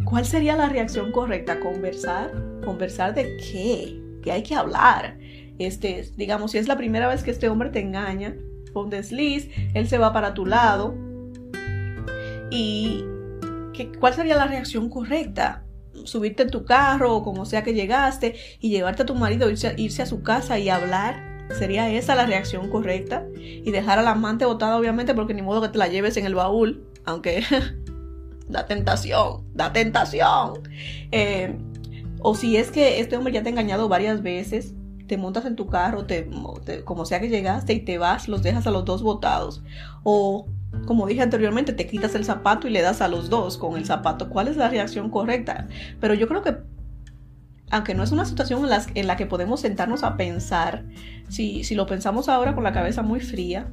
[0.03, 1.59] ¿Cuál sería la reacción correcta?
[1.59, 2.31] Conversar,
[2.63, 5.17] conversar de qué, que hay que hablar.
[5.57, 8.35] Este, digamos, si es la primera vez que este hombre te engaña,
[8.73, 10.93] con desliz, él se va para tu lado
[12.51, 13.05] y
[13.99, 15.64] ¿cuál sería la reacción correcta?
[16.03, 19.73] Subirte en tu carro o como sea que llegaste y llevarte a tu marido, irse,
[19.77, 21.35] irse a su casa y hablar.
[21.57, 23.25] ¿Sería esa la reacción correcta?
[23.35, 26.33] Y dejar al amante botada, obviamente, porque ni modo que te la lleves en el
[26.33, 27.43] baúl, aunque
[28.49, 30.59] da tentación, da tentación.
[31.11, 31.55] Eh,
[32.19, 34.73] o si es que este hombre ya te ha engañado varias veces,
[35.07, 36.27] te montas en tu carro, te,
[36.83, 39.61] como sea que llegaste y te vas, los dejas a los dos botados.
[40.03, 40.47] O,
[40.85, 43.85] como dije anteriormente, te quitas el zapato y le das a los dos con el
[43.85, 44.29] zapato.
[44.29, 45.67] ¿Cuál es la reacción correcta?
[45.99, 46.57] Pero yo creo que,
[47.71, 50.85] aunque no es una situación en la, que podemos sentarnos a pensar,
[51.29, 53.71] si, si lo pensamos ahora con la cabeza muy fría,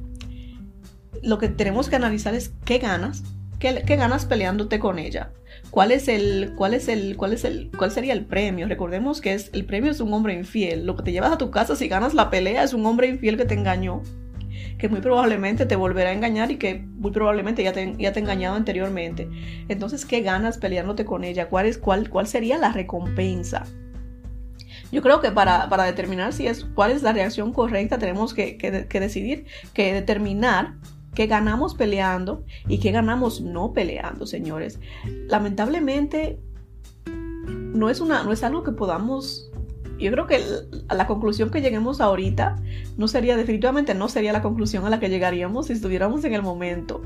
[1.21, 3.23] lo que tenemos que analizar es qué ganas,
[3.59, 5.31] qué, qué ganas peleándote con ella.
[5.69, 8.67] ¿Cuál es el, cuál es el, cuál es el, cuál sería el premio?
[8.67, 10.85] Recordemos que es, el premio es un hombre infiel.
[10.85, 13.37] Lo que te llevas a tu casa si ganas la pelea es un hombre infiel
[13.37, 14.03] que te engañó,
[14.77, 18.19] que muy probablemente te volverá a engañar y que muy probablemente ya te, ya te
[18.19, 19.29] ha engañado anteriormente.
[19.67, 21.49] Entonces, ¿qué ganas peleándote con ella?
[21.49, 23.63] ¿Cuál, es, cuál, cuál sería la recompensa?
[24.91, 28.57] Yo creo que para, para, determinar si es, cuál es la reacción correcta tenemos que,
[28.57, 30.75] que, que decidir, que determinar
[31.13, 34.79] ¿Qué ganamos peleando y qué ganamos no peleando, señores?
[35.27, 36.39] Lamentablemente,
[37.05, 39.51] no es, una, no es algo que podamos...
[39.99, 40.41] Yo creo que
[40.89, 42.57] la conclusión que lleguemos ahorita
[42.97, 46.41] no sería, definitivamente no sería la conclusión a la que llegaríamos si estuviéramos en el
[46.41, 47.01] momento.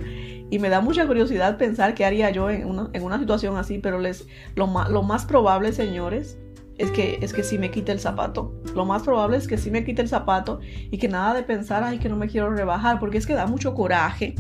[0.49, 3.79] Y me da mucha curiosidad pensar qué haría yo en una, en una situación así,
[3.79, 6.37] pero les, lo, lo más probable, señores,
[6.77, 8.53] es que, es que sí me quite el zapato.
[8.75, 10.59] Lo más probable es que sí me quite el zapato
[10.91, 13.47] y que nada de pensar, ay, que no me quiero rebajar, porque es que da
[13.47, 14.35] mucho coraje.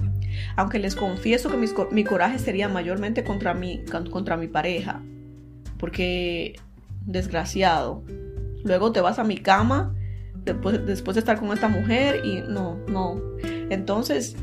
[0.55, 1.57] Aunque les confieso que
[1.91, 5.01] mi, coraje sería mayormente contra mi, contra mi pareja.
[5.79, 6.59] Porque,
[7.05, 8.03] desgraciado,
[8.67, 9.95] luego te vas a mi cama
[10.45, 13.19] después, después de estar con esta mujer y no, no.
[13.69, 14.35] Entonces,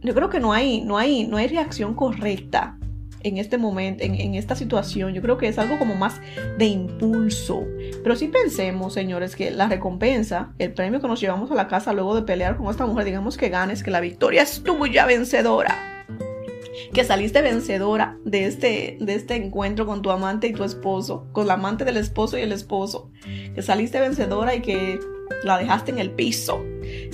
[0.00, 2.76] yo creo que no hay, no hay, no hay reacción correcta
[3.24, 5.14] en este momento, en, esta situación.
[5.14, 6.20] Yo creo que es algo como más
[6.58, 7.64] de impulso.
[8.02, 11.92] Pero si pensemos, señores, que la recompensa, el premio que nos llevamos a la casa
[11.92, 16.01] luego de pelear con esta mujer, digamos que ganes, que la victoria es tuya vencedora.
[16.92, 21.46] Que saliste vencedora de este, de este encuentro con tu amante y tu esposo, con
[21.46, 23.10] la amante del esposo y el esposo.
[23.54, 24.98] Que saliste vencedora y que
[25.44, 26.64] la dejaste en el piso,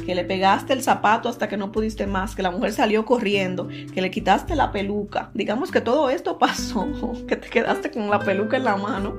[0.05, 3.69] que le pegaste el zapato hasta que no pudiste más, que la mujer salió corriendo,
[3.69, 5.31] que le quitaste la peluca.
[5.35, 6.89] Digamos que todo esto pasó,
[7.29, 9.17] que te quedaste con la peluca en la mano.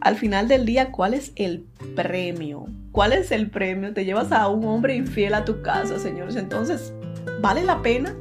[0.00, 2.66] Al final del día, ¿cuál es el premio?
[2.92, 3.92] ¿Cuál es el premio?
[3.92, 6.36] Te llevas a un hombre infiel a tu casa, señores.
[6.36, 6.92] Entonces,
[7.40, 8.14] ¿vale la pena?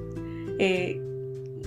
[0.59, 1.01] Eh,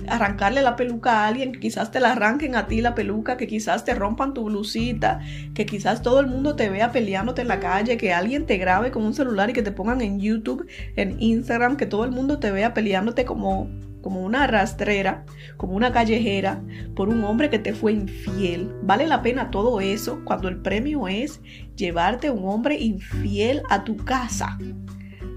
[0.07, 3.47] arrancarle la peluca a alguien, que quizás te la arranquen a ti la peluca, que
[3.47, 5.19] quizás te rompan tu blusita,
[5.53, 8.91] que quizás todo el mundo te vea peleándote en la calle, que alguien te grabe
[8.91, 12.39] con un celular y que te pongan en YouTube, en Instagram, que todo el mundo
[12.39, 13.69] te vea peleándote como
[14.01, 15.25] como una rastrera,
[15.57, 16.63] como una callejera,
[16.95, 18.73] por un hombre que te fue infiel.
[18.83, 21.41] ¿Vale la pena todo eso cuando el premio es
[21.75, 24.57] llevarte a un hombre infiel a tu casa?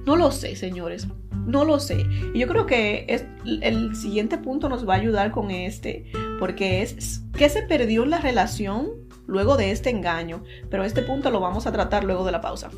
[0.07, 1.09] No lo sé, señores.
[1.46, 2.07] No lo sé.
[2.35, 6.83] Y yo creo que es, el siguiente punto nos va a ayudar con este, porque
[6.83, 8.90] es qué se perdió en la relación
[9.26, 10.44] luego de este engaño.
[10.70, 12.70] Pero este punto lo vamos a tratar luego de la pausa.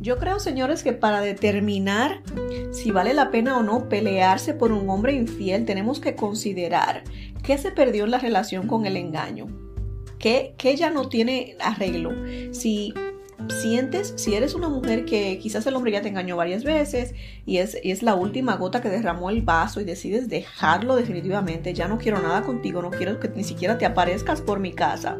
[0.00, 2.22] Yo creo, señores, que para determinar
[2.70, 7.04] si vale la pena o no pelearse por un hombre infiel, tenemos que considerar
[7.42, 9.46] qué se perdió en la relación con el engaño.
[10.18, 12.12] ¿Qué, qué ya no tiene arreglo?
[12.52, 12.94] Si
[13.48, 17.14] sientes, si eres una mujer que quizás el hombre ya te engañó varias veces
[17.46, 21.88] y es, es la última gota que derramó el vaso y decides dejarlo definitivamente, ya
[21.88, 25.18] no quiero nada contigo, no quiero que ni siquiera te aparezcas por mi casa.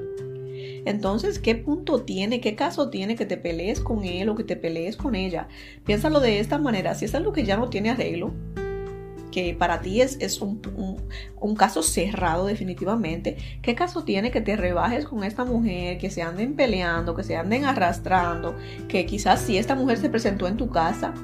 [0.85, 4.57] Entonces, ¿qué punto tiene, qué caso tiene que te pelees con él o que te
[4.57, 5.49] pelees con ella?
[5.85, 8.33] Piénsalo de esta manera, si es algo que ya no tiene arreglo,
[9.31, 10.61] que para ti es, es un,
[11.41, 13.37] un, caso cerrado definitivamente.
[13.63, 17.37] ¿Qué caso tiene que te rebajes con esta mujer, que se anden peleando, que se
[17.37, 18.57] anden arrastrando,
[18.89, 21.15] que quizás si esta mujer se presentó en tu casa,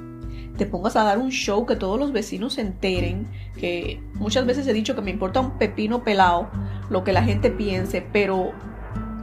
[0.57, 4.67] te pongas a dar un show que todos los vecinos se enteren, que muchas veces
[4.67, 6.49] he dicho que me importa un pepino pelado
[6.89, 8.53] lo que la gente piense, pero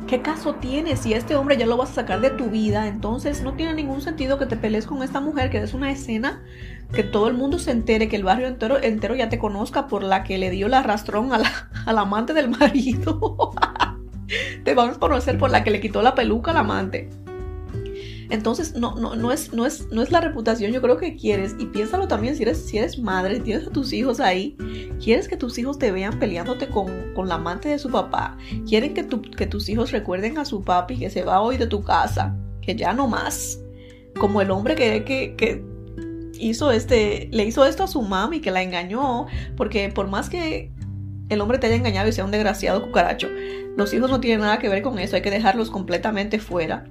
[0.07, 0.95] ¿Qué caso tiene?
[0.95, 4.01] Si este hombre ya lo vas a sacar de tu vida, entonces no tiene ningún
[4.01, 6.43] sentido que te pelees con esta mujer, que es una escena
[6.93, 10.03] que todo el mundo se entere, que el barrio entero, entero ya te conozca por
[10.03, 13.51] la que le dio la arrastrón a la, al amante del marido.
[14.63, 17.09] te van a conocer por la que le quitó la peluca al amante.
[18.33, 21.55] Entonces, no, no, no, es, no, es, no es la reputación, yo creo que quieres,
[21.59, 24.57] y piénsalo también si eres, si eres madre, tienes a tus hijos ahí,
[24.99, 28.35] quieres que tus hijos te vean peleándote con, con la amante de su papá,
[28.67, 31.83] quieren que, que tus hijos recuerden a su papi que se va hoy de tu
[31.83, 33.59] casa, que ya no más,
[34.19, 35.63] como el hombre que, que, que
[36.39, 40.71] hizo este, le hizo esto a su mami que la engañó, porque por más que
[41.29, 43.27] el hombre te haya engañado y sea un desgraciado cucaracho,
[43.77, 46.87] los hijos no tienen nada que ver con eso, hay que dejarlos completamente fuera.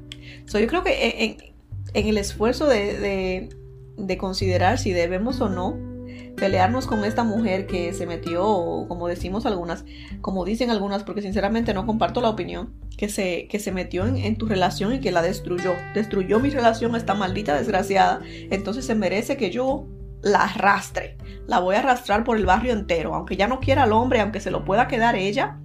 [0.46, 1.52] So, yo creo que
[1.94, 3.48] en, el esfuerzo de,
[3.96, 5.92] de considerar si debemos o no
[6.36, 8.42] pelearnos con esta mujer que se metió,
[8.88, 9.84] como decimos algunas,
[10.20, 14.36] como dicen algunas, porque sinceramente no comparto la opinión, que se, que se metió en,
[14.36, 15.74] tu relación y que la destruyó.
[15.94, 18.20] Destruyó mi relación, esta maldita desgraciada.
[18.50, 19.86] Entonces se merece que yo
[20.22, 21.16] la arrastre.
[21.46, 23.14] La voy a arrastrar por el barrio entero.
[23.14, 25.58] Aunque ya no quiera al hombre, aunque se lo pueda quedar ella,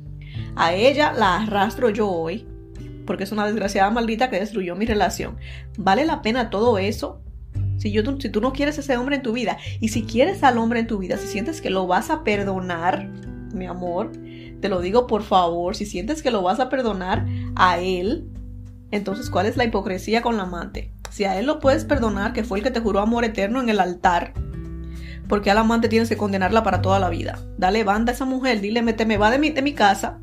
[0.56, 2.48] a ella la arrastro yo hoy.
[3.08, 5.38] Porque es una desgraciada maldita que destruyó mi relación.
[5.78, 7.24] ¿Vale la pena todo eso?
[7.80, 10.82] Si, yo, tú no quieres ese hombre en tu vida y si quieres al hombre
[10.82, 13.08] en tu vida, si sientes que lo vas a perdonar,
[13.54, 14.12] mi amor,
[14.62, 18.28] te lo digo por favor, si sientes que lo vas a perdonar a él,
[18.91, 20.91] entonces ¿cuál es la hipocresía con la amante?
[21.10, 23.70] Si a él lo puedes perdonar, que fue el que te juró amor eterno en
[23.70, 24.34] el altar,
[25.28, 27.39] porque al amante tienes que condenarla para toda la vida.
[27.58, 30.20] Dale banda a esa mujer, dile, me, te me va de mi, de mi casa,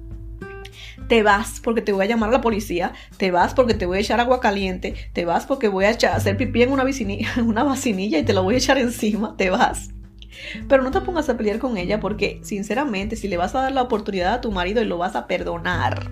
[1.09, 3.99] te vas porque te voy a llamar a la policía, te vas porque te voy
[3.99, 6.85] a echar agua caliente, te vas porque voy a echar, hacer pipí en una,
[7.45, 9.91] una vacinilla y te lo voy a echar encima, te vas.
[10.69, 13.73] Pero no te pongas a pelear con ella porque, sinceramente, si le vas a dar
[13.73, 16.11] la oportunidad a tu marido y lo vas a perdonar,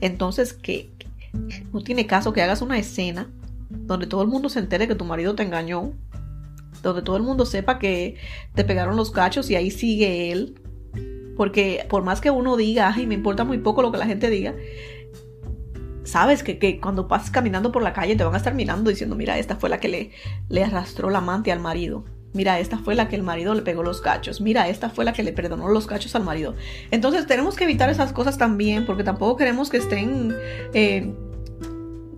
[0.00, 0.90] entonces que
[1.72, 3.30] no tiene caso que hagas una escena
[3.70, 5.92] donde todo el mundo se entere que tu marido te engañó,
[6.82, 8.16] donde todo el mundo sepa que
[8.54, 10.60] te pegaron los cachos y ahí sigue él
[11.36, 14.30] porque por más que uno diga, ay, me importa muy poco lo que la gente
[14.30, 14.54] diga,
[16.04, 19.38] sabes que, cuando pasas caminando por la calle te van a estar mirando diciendo, mira,
[19.38, 20.10] esta fue la que le,
[20.48, 22.04] le arrastró la amante al marido.
[22.32, 24.42] Mira, esta fue la que el marido le pegó los cachos.
[24.42, 26.54] Mira, esta fue la que le perdonó los cachos al marido.
[26.90, 30.36] Entonces tenemos que evitar esas cosas también porque tampoco queremos que estén
[30.74, 31.14] eh,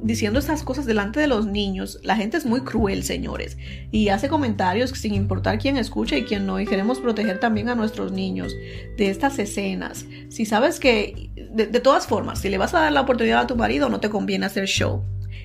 [0.02, 3.56] diciendo estas cosas delante de los niños, la gente es muy cruel, señores,
[3.90, 7.74] y hace comentarios sin importar quién escucha y quién no, y queremos proteger también a
[7.74, 8.54] nuestros niños
[8.96, 10.06] de estas escenas.
[10.28, 13.56] Si sabes que, de, todas formas, si le vas a dar la oportunidad a tu
[13.56, 15.04] marido, no te conviene hacer show.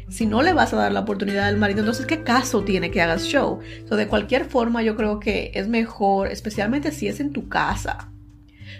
[0.10, 3.02] Si no le vas a dar la oportunidad al marido, entonces ¿qué caso tiene que
[3.02, 3.60] hagas show?
[3.88, 8.13] So, de cualquier forma, yo creo que es mejor, especialmente si es en tu casa,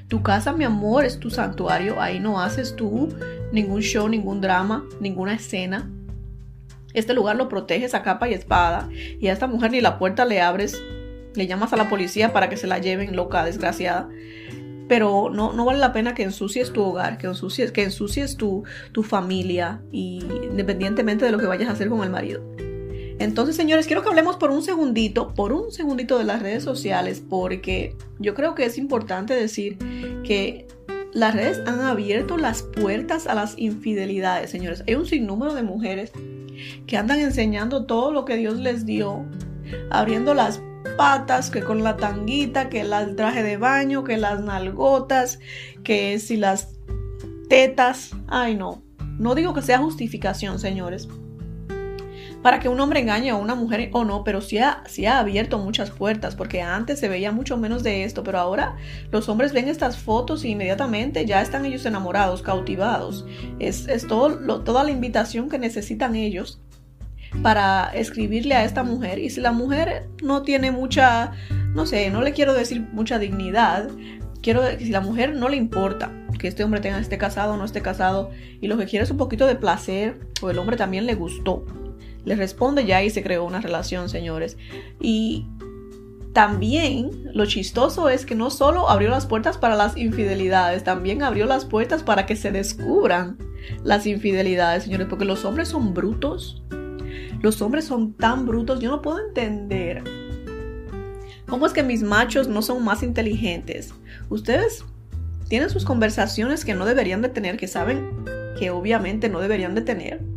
[0.08, 2.02] tu casa, mi amor, es tu santuario.
[2.02, 3.10] Ahí no haces tú
[3.52, 5.90] ningún show, ningún drama, ninguna escena.
[6.94, 8.90] Este lugar lo proteges a capa y espada.
[9.20, 10.82] Y a esta mujer ni la puerta le abres.
[11.36, 14.08] Le llamas a la policía para que se la lleven, loca, desgraciada.
[14.88, 18.64] Pero no, no vale la pena que ensucies tu hogar, que ensucies, que ensucies tu,
[18.92, 22.44] tu familia, y, independientemente de lo que vayas a hacer con el marido.
[23.24, 27.24] Entonces, señores, quiero que hablemos por un segundito, por un segundito de las redes sociales,
[27.28, 29.78] porque yo creo que es importante decir
[30.26, 30.68] que
[31.14, 34.84] las redes han abierto las puertas a las infidelidades, señores.
[34.88, 36.12] Hay un sinnúmero de mujeres
[36.86, 39.26] que andan enseñando todo lo que Dios les dio,
[39.90, 40.62] abriendo las
[40.98, 45.40] patas, que con la tanguita, que el traje de baño, que las nalgotas,
[45.86, 46.76] que si las
[47.48, 48.12] tetas.
[48.28, 48.84] Ay, no.
[49.18, 51.08] No digo que sea justificación, señores
[52.44, 54.84] para que un hombre engañe a una mujer o no, pero sí ha,
[55.18, 58.76] abierto muchas puertas, porque antes se veía mucho menos de esto, pero ahora
[59.12, 63.26] los hombres ven estas fotos y inmediatamente ya están ellos enamorados, cautivados.
[63.60, 66.60] Es, todo, toda la invitación que necesitan ellos
[67.42, 69.20] para escribirle a esta mujer.
[69.20, 71.32] Y si la mujer no tiene mucha,
[71.74, 73.88] no sé, no le quiero decir mucha dignidad,
[74.42, 77.58] quiero decir, si la mujer no le importa que este hombre tenga, esté casado o
[77.58, 80.76] no esté casado, y lo que quiere es un poquito de placer, o el hombre
[80.76, 81.64] también le gustó
[82.26, 84.58] le responde ya y se creó una relación, señores.
[85.00, 85.48] Y
[86.34, 91.46] también lo chistoso es que no solo abrió las puertas para las infidelidades, también abrió
[91.46, 93.38] las puertas para que se descubran
[93.84, 96.64] las infidelidades, señores, porque los hombres son brutos.
[97.42, 100.04] Los hombres son tan brutos, yo no puedo entender
[101.48, 103.94] cómo es que mis machos no son más inteligentes.
[104.30, 104.86] Ustedes
[105.50, 108.26] tienen sus conversaciones que no deberían de tener, que saben
[108.58, 110.33] que obviamente no deberían de tener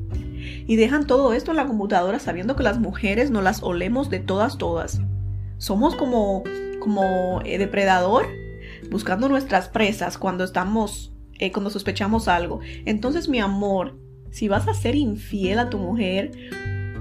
[0.66, 4.20] y dejan todo esto en la computadora sabiendo que las mujeres no las olemos de
[4.20, 5.00] todas, todas.
[5.58, 6.42] Somos como,
[6.80, 8.26] como eh, depredador
[8.90, 12.60] buscando nuestras presas cuando estamos, eh, cuando sospechamos algo.
[12.84, 13.96] Entonces, mi amor,
[14.30, 16.32] si vas a ser infiel a tu mujer,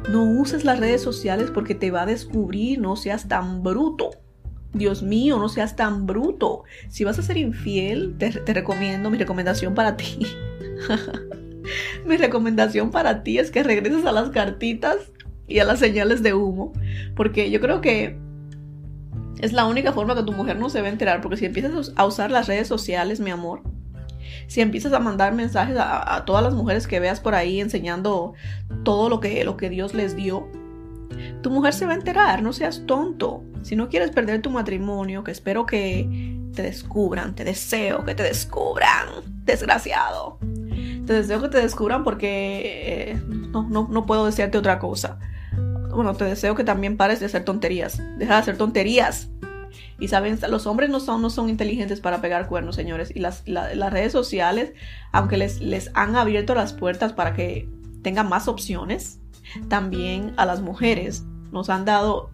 [0.10, 4.12] no uses las redes sociales porque te va a descubrir, no seas tan bruto.
[4.74, 6.64] Dios mío, no seas tan bruto.
[6.90, 10.20] Si vas a ser infiel, te, te recomiendo mi recomendación para ti.
[12.06, 14.98] Mi recomendación para ti es que regreses a las cartitas
[15.48, 16.74] y a las señales de humo,
[17.16, 18.18] porque yo creo que
[19.40, 21.92] es la única forma que tu mujer no se va a enterar, porque si empiezas
[21.96, 23.62] a usar las redes sociales, mi amor,
[24.48, 28.34] si empiezas a mandar mensajes a, todas las mujeres que veas por ahí enseñando
[28.84, 30.48] todo lo que, lo que Dios les dio,
[31.42, 33.44] Tu mujer se va a enterar, no seas tonto.
[33.62, 38.24] Si no quieres perder tu matrimonio, que espero que te descubran, te deseo que te
[38.24, 39.08] descubran,
[39.46, 40.40] desgraciado.
[41.06, 45.20] Te deseo que te descubran porque eh, no, no, no puedo desearte otra cosa.
[45.94, 48.02] Bueno, te deseo que también pares de hacer tonterías.
[48.18, 49.30] Deja de hacer tonterías.
[50.00, 53.12] Y saben, los hombres no son, no son inteligentes para pegar cuernos, señores.
[53.16, 54.74] Y las, las redes sociales,
[55.12, 57.70] aunque les, les han abierto las puertas para que
[58.02, 59.20] tengan más opciones,
[59.70, 62.30] también a las mujeres nos han dado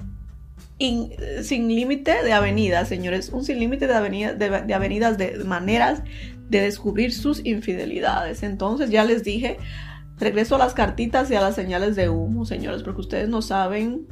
[1.44, 6.02] sin límite de avenidas, señores, un sin límite de, avenidas, de, avenidas, de maneras
[6.52, 8.44] de descubrir sus infidelidades.
[8.44, 9.58] Entonces ya les dije,
[10.18, 14.06] regreso a las cartitas y a las señales de humo, señores, porque ustedes no saben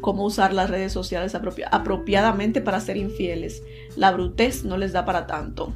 [0.00, 3.62] cómo usar las redes sociales apropiadamente para ser infieles.
[3.96, 5.74] La brutez no les da para tanto.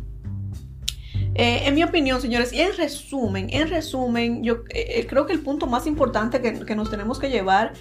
[1.35, 5.41] Eh, en mi opinión, señores, y en resumen, en resumen, yo eh, creo que el
[5.41, 7.75] punto más importante que, que, nos tenemos que llevar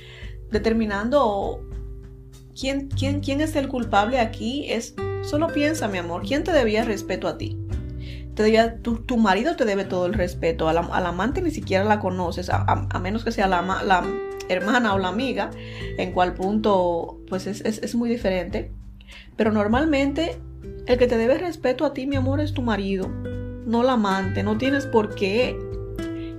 [0.52, 1.62] determinando
[2.60, 6.84] quién, quién, quién es el culpable aquí es, solo piensa, mi amor, ¿quién te debía
[6.84, 7.58] respeto a ti?
[8.36, 11.52] Te debía, tu, tu, marido te debe todo el respeto, a la, al amante ni
[11.52, 14.04] siquiera la conoces, a, a, menos que sea la, la,
[14.48, 15.50] hermana o la amiga,
[15.98, 18.72] en cual punto pues es, es, es muy diferente.
[19.36, 20.38] Pero normalmente
[20.86, 23.10] el que te debe respeto a ti, mi amor, es tu marido,
[23.66, 24.44] no la amante.
[24.44, 25.58] No tienes por qué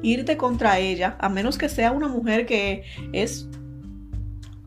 [0.03, 3.49] irte contra ella, a menos que sea una mujer que es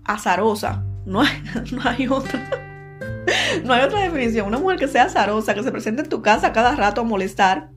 [0.04, 0.84] azarosa.
[1.06, 1.30] No hay,
[1.72, 2.69] no hay otra.
[3.64, 4.48] No hay otra definición.
[4.48, 7.04] Una mujer que sea azarosa, que se presente en tu casa a cada rato a
[7.04, 7.70] molestar,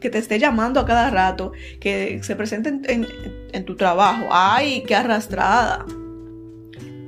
[0.00, 4.26] que te esté llamando a cada rato, que se presente en, tu trabajo.
[4.30, 5.84] ¡Ay, qué arrastrada!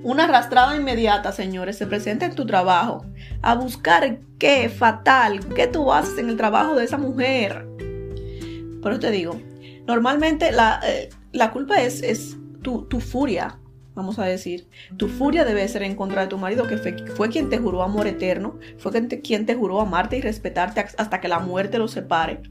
[0.03, 3.07] Una arrastrada inmediata, señores, se presenta en tu trabajo
[3.41, 7.67] a buscar qué fatal, qué tú haces en el trabajo de esa mujer.
[8.83, 9.41] Pero te digo,
[9.87, 13.59] normalmente la, eh, la culpa es, es tu, tu, furia,
[13.95, 14.69] vamos a decir.
[14.97, 17.83] Tu furia debe ser en contra de tu marido, que fue, fue quien te juró
[17.83, 21.79] amor eterno, fue quien te, quien te juró amarte y respetarte hasta que la muerte
[21.79, 22.43] los separe.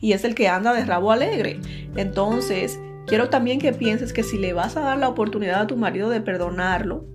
[0.00, 1.60] Y es el que anda de rabo alegre.
[1.96, 5.76] Entonces, Quiero también que pienses que si le vas a dar la oportunidad a tu
[5.76, 7.06] marido de perdonarlo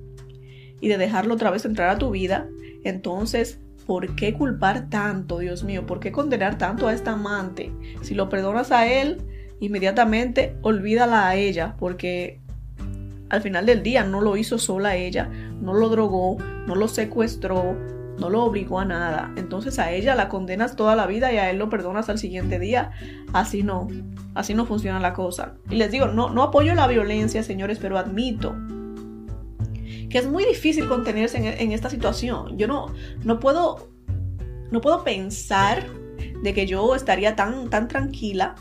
[0.79, 2.47] y de dejarlo otra vez entrar a tu vida,
[2.85, 5.85] entonces, ¿por qué culpar tanto, Dios mío?
[5.85, 7.73] ¿Por qué condenar tanto a esta amante?
[8.01, 9.21] Si lo perdonas a él,
[9.59, 12.39] inmediatamente olvídala a ella, porque
[13.31, 15.29] al final del día no lo hizo sola ella,
[15.61, 17.77] no lo drogó, no lo secuestró,
[18.19, 19.31] no lo obligó a nada.
[19.37, 22.59] Entonces a ella la condenas toda la vida y a él lo perdonas al siguiente
[22.59, 22.91] día.
[23.31, 23.87] Así no,
[24.35, 25.55] así no funciona la cosa.
[25.69, 28.53] Y les digo, no, no apoyo la violencia, señores, pero admito
[30.09, 32.57] que es muy difícil contenerse en, esta situación.
[32.57, 32.87] Yo no,
[33.23, 33.87] no puedo,
[34.71, 35.85] no puedo pensar
[36.43, 38.55] de que yo estaría tan, tan tranquila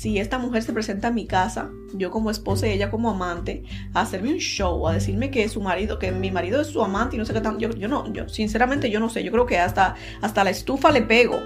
[0.00, 3.64] si esta mujer se presenta a mi casa, yo como esposa y ella como amante,
[3.92, 7.16] a hacerme un show, a decirme que su marido, que mi marido es su amante
[7.16, 9.44] y no sé qué tan, yo, yo no, yo sinceramente yo no sé, yo creo
[9.44, 11.38] que hasta, hasta la estufa le pego.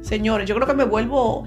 [0.00, 1.44] Señores, yo creo que me vuelvo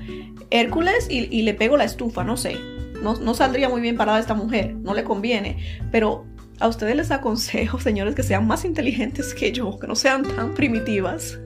[0.50, 2.58] Hércules y, y le pego la estufa, no sé.
[3.02, 5.58] No, no, saldría muy bien parada esta mujer, no le conviene.
[5.90, 6.26] Pero
[6.62, 10.54] a ustedes les aconsejo, señores, que sean más inteligentes que yo, que no sean tan
[10.54, 11.40] primitivas,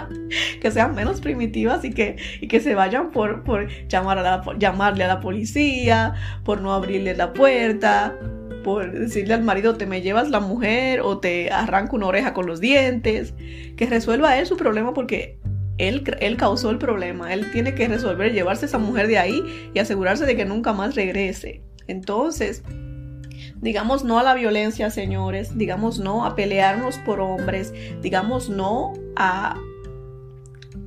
[0.60, 4.42] que sean menos primitivas y que, y que se vayan por, por, llamar a la,
[4.58, 6.14] llamarle a la policía,
[6.44, 8.18] por no abrirle la puerta,
[8.64, 12.46] por decirle al marido te me llevas la mujer o te arranco una oreja con
[12.46, 13.34] los dientes,
[13.76, 15.38] que resuelva él su problema porque
[15.78, 19.70] él, él, causó el problema, él tiene que resolver, llevarse a esa mujer de ahí
[19.72, 21.62] y asegurarse de que nunca más regrese.
[21.86, 22.64] Entonces,
[23.60, 25.56] Digamos no a la violencia, señores.
[25.56, 27.72] Digamos no a pelearnos por hombres.
[28.02, 29.56] Digamos no a,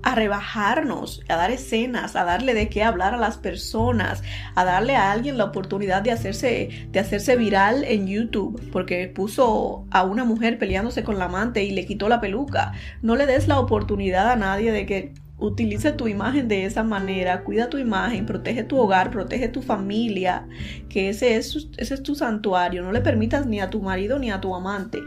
[0.04, 4.24] a rebajarnos, a dar escenas, a darle de qué hablar a las personas,
[4.56, 9.86] a darle a alguien la oportunidad de hacerse, de hacerse viral en YouTube porque puso
[9.92, 12.74] a una mujer peleándose con la amante y le quitó la peluca.
[13.02, 17.44] No le des la oportunidad a nadie de que Utiliza tu imagen de esa manera,
[17.44, 20.48] cuida tu imagen, protege tu hogar, protege tu familia,
[20.90, 22.84] que ese es, ese es tu santuario.
[22.84, 25.00] No le permitas ni a tu marido ni a tu amante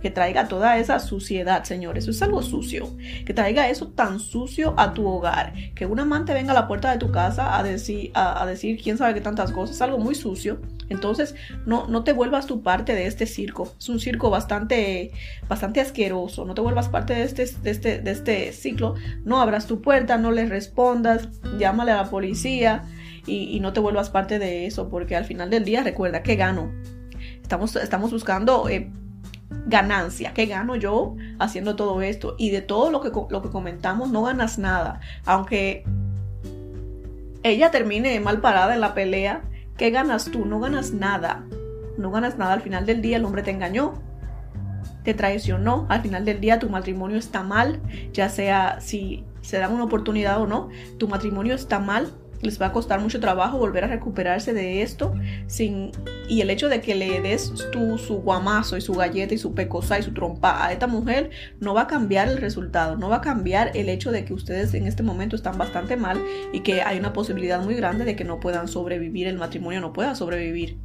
[0.00, 2.04] que traiga toda esa suciedad, señores.
[2.04, 2.88] Eso es algo sucio.
[3.24, 5.54] Que traiga eso tan sucio a tu hogar.
[5.74, 8.98] Que un amante venga a la puerta de tu casa a decir, a, decir quién
[8.98, 9.76] sabe qué tantas cosas.
[9.76, 10.60] Es algo muy sucio.
[10.88, 11.34] Entonces,
[11.64, 13.72] no, no te vuelvas tu parte de este circo.
[13.78, 15.12] Es un circo bastante,
[15.48, 16.44] bastante asqueroso.
[16.44, 18.94] No te vuelvas parte de este, de este, de este ciclo.
[19.24, 21.28] No abras tu puerta, no le respondas,
[21.58, 22.84] llámale a la policía
[23.26, 24.88] y, no te vuelvas parte de eso.
[24.88, 26.70] Porque al final del día, recuerda que gano.
[27.42, 28.90] Estamos, estamos buscando eh,
[29.50, 30.32] ganancia.
[30.34, 32.34] ¿Qué gano yo haciendo todo esto?
[32.38, 35.00] Y de todo lo que, lo que comentamos, no ganas nada.
[35.24, 35.84] Aunque
[37.42, 39.42] ella termine mal parada en la pelea,
[39.76, 40.44] ¿qué ganas tú?
[40.44, 41.44] No ganas nada.
[41.98, 42.52] no ganas nada.
[42.52, 43.94] Al final del día el hombre te engañó,
[45.02, 45.86] te traicionó.
[45.88, 47.80] Al final del día tu matrimonio está mal,
[48.12, 50.68] ya sea si se dan una oportunidad o no,
[50.98, 52.12] tu matrimonio está mal
[52.42, 55.14] les va a costar mucho trabajo volver a recuperarse de esto
[55.46, 55.92] sin
[56.28, 59.54] y el hecho de que le des tú su guamazo y su galleta y su
[59.54, 61.30] pecosa y su trompa a esta mujer
[61.60, 64.74] no va a cambiar el resultado, no va a cambiar el hecho de que ustedes
[64.74, 66.20] en este momento están bastante mal
[66.52, 69.92] y que hay una posibilidad muy grande de que no puedan sobrevivir, el matrimonio no
[69.92, 70.78] pueda sobrevivir.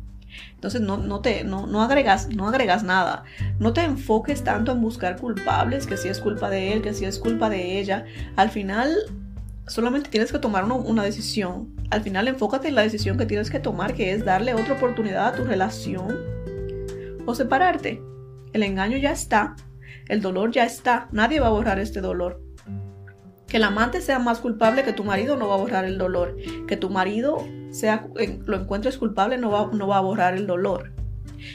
[0.54, 3.24] Entonces no, no te no, no, agregas no agregas nada.
[3.60, 7.06] No te enfoques tanto en buscar culpables, que si es culpa de él, que si
[7.06, 8.06] es culpa de ella.
[8.36, 8.96] Al final
[9.72, 11.74] solamente tienes que tomar una decisión.
[11.92, 15.28] Al final enfócate en la decisión que tienes que tomar, que es darle otra oportunidad
[15.28, 16.20] a tu relación
[17.26, 18.02] o separarte.
[18.52, 19.56] El engaño ya está,
[20.10, 22.42] el dolor ya está, nadie va a borrar este dolor.
[23.48, 26.36] Que el amante sea más culpable que tu marido no va a borrar el dolor.
[26.68, 28.08] Que tu marido sea,
[28.46, 30.92] lo encuentres culpable no va, no va a borrar el dolor.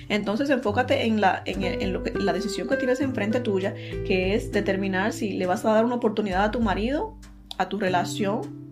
[0.08, 3.74] Entonces enfócate en, la, en, lo que, la decisión que tienes enfrente tuya,
[4.06, 7.18] que es determinar si le vas a dar una oportunidad a tu marido
[7.58, 8.66] a tu relación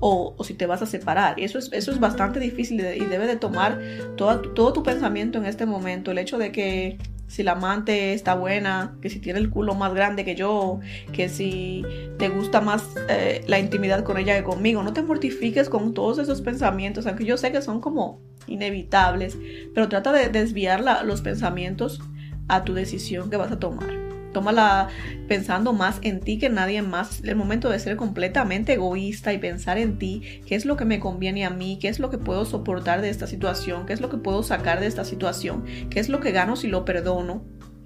[0.00, 1.40] o, si te vas a separar.
[1.40, 3.80] Eso es, eso es bastante difícil y debe de tomar
[4.16, 6.10] todo, todo tu pensamiento en este momento.
[6.10, 9.94] El hecho de que si la amante está buena, que si tiene el culo más
[9.94, 10.80] grande que yo,
[11.12, 11.84] que si
[12.18, 14.82] te gusta más eh, la intimidad con ella que conmigo.
[14.82, 19.38] No te mortifiques con todos esos pensamientos, aunque yo sé que son como inevitables,
[19.74, 22.02] pero trata de desviar los pensamientos
[22.48, 24.03] a tu decisión que vas a tomar
[24.34, 24.88] tómala
[25.26, 27.22] pensando más en ti que nadie más.
[27.24, 31.00] El momento de ser completamente egoísta y pensar en ti, qué es lo que me
[31.00, 34.10] conviene a mí, qué es lo que puedo soportar de esta situación, qué es lo
[34.10, 37.42] que puedo sacar de esta situación, qué es lo que gano si lo perdono.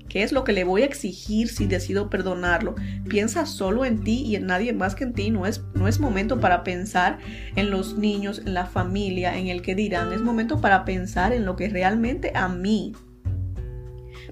[0.09, 2.75] ¿Qué es lo que le voy a exigir si decido perdonarlo?
[3.11, 5.31] Piensa solo en ti y en nadie más que en ti.
[5.31, 7.19] No es, no es momento para pensar
[7.57, 10.15] en los niños, en la familia, en el que dirán.
[10.15, 12.95] Es momento para pensar en lo que realmente a mí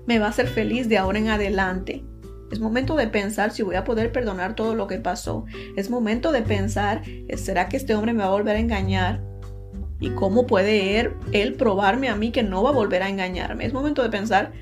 [0.06, 2.04] me va a hacer feliz de ahora en adelante.
[2.50, 5.44] Es momento de pensar si voy a poder perdonar todo lo que pasó.
[5.76, 7.02] Es momento de pensar,
[7.36, 9.20] ¿será que este hombre me va a volver a engañar?
[9.98, 13.66] ¿Y cómo puede él, él probarme a mí que no va a volver a engañarme?
[13.66, 14.52] Es momento de pensar,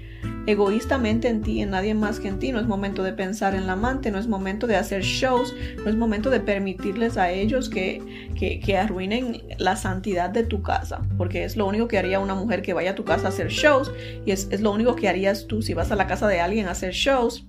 [0.47, 2.53] egoístamente en ti, en nadie más que en ti.
[2.53, 5.55] No es momento de pensar en la amante, no es momento de hacer shows,
[5.85, 11.03] no es momento de permitirles a ellos que, que, arruinen la santidad de tu casa,
[11.17, 13.49] porque es lo único que haría una mujer que vaya a tu casa a hacer
[13.49, 13.93] shows
[14.27, 16.67] y es, es lo único que harías tú si vas a la casa de alguien
[16.67, 17.47] a hacer shows.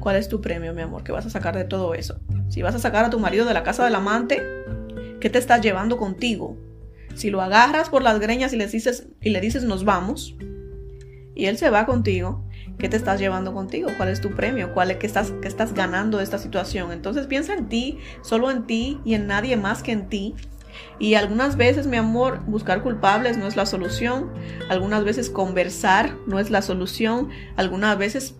[0.00, 1.04] ¿Cuál es tu premio, mi amor?
[1.04, 2.20] ¿Qué vas a sacar de todo eso?
[2.48, 4.42] Si vas a sacar a tu marido de la casa del amante,
[5.20, 6.58] ¿qué te estás llevando contigo?
[7.14, 10.34] Si lo agarras por las greñas y le dices, y le dices nos vamos,
[11.34, 12.44] y él se va contigo,
[12.78, 13.90] ¿qué te estás llevando contigo?
[13.96, 14.72] ¿Cuál es tu premio?
[14.74, 16.92] ¿Cuál es que estás, que estás ganando de esta situación?
[16.92, 20.34] Entonces piensa en ti, solo en ti y en nadie más que en ti.
[20.98, 24.30] Y algunas veces, mi amor, buscar culpables no es la solución.
[24.68, 27.28] Algunas veces conversar no es la solución.
[27.56, 28.36] Algunas veces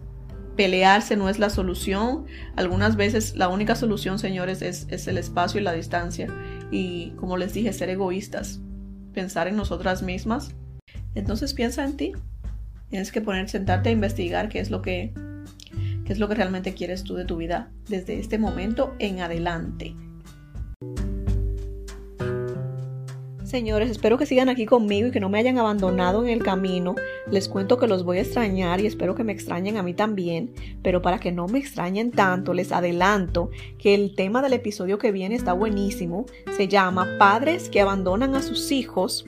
[0.57, 2.27] pelearse no es la solución.
[2.57, 6.29] Algunas veces la única solución, señores, es, es el espacio y la distancia.
[6.71, 8.61] Y como les dije, ser egoístas.
[9.13, 10.55] Pensar en nosotras mismas.
[11.15, 12.13] Entonces piensa en ti.
[12.93, 15.15] Tienes que poner, sentarte a investigar qué es lo que
[16.05, 19.95] qué es lo que realmente quieres tú de tu vida desde este momento en adelante.
[23.45, 26.95] Señores, espero que sigan aquí conmigo y que no me hayan abandonado en el camino.
[27.31, 30.53] Les cuento que los voy a extrañar y espero que me extrañen a mí también.
[30.83, 35.13] Pero para que no me extrañen tanto, les adelanto que el tema del episodio que
[35.13, 36.27] viene está buenísimo.
[36.59, 39.25] Se llama Padres que abandonan a sus hijos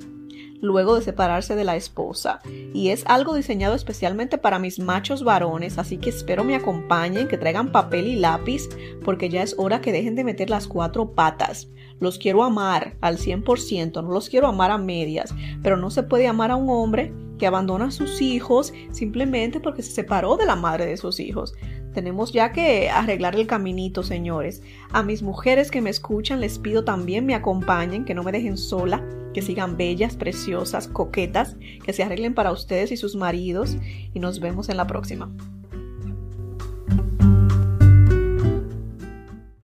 [0.65, 2.41] luego de separarse de la esposa.
[2.73, 7.39] Y es algo diseñado especialmente para mis machos varones, así que espero me acompañen, que
[7.39, 8.69] traigan papel y lápiz,
[9.05, 11.69] porque ya es hora que dejen de meter las cuatro patas.
[12.01, 16.27] Los quiero amar al 100%, no los quiero amar a medias, pero no se puede
[16.27, 20.57] amar a un hombre que abandona a sus hijos simplemente porque se separó de la
[20.57, 21.55] madre de sus hijos.
[21.95, 24.63] Tenemos ya que arreglar el caminito, señores.
[24.91, 28.59] A mis mujeres que me escuchan les pido también me acompañen, que no me dejen
[28.59, 33.77] sola, que sigan bellas, preciosas, coquetas, que se arreglen para ustedes y sus maridos
[34.13, 35.31] y nos vemos en la próxima.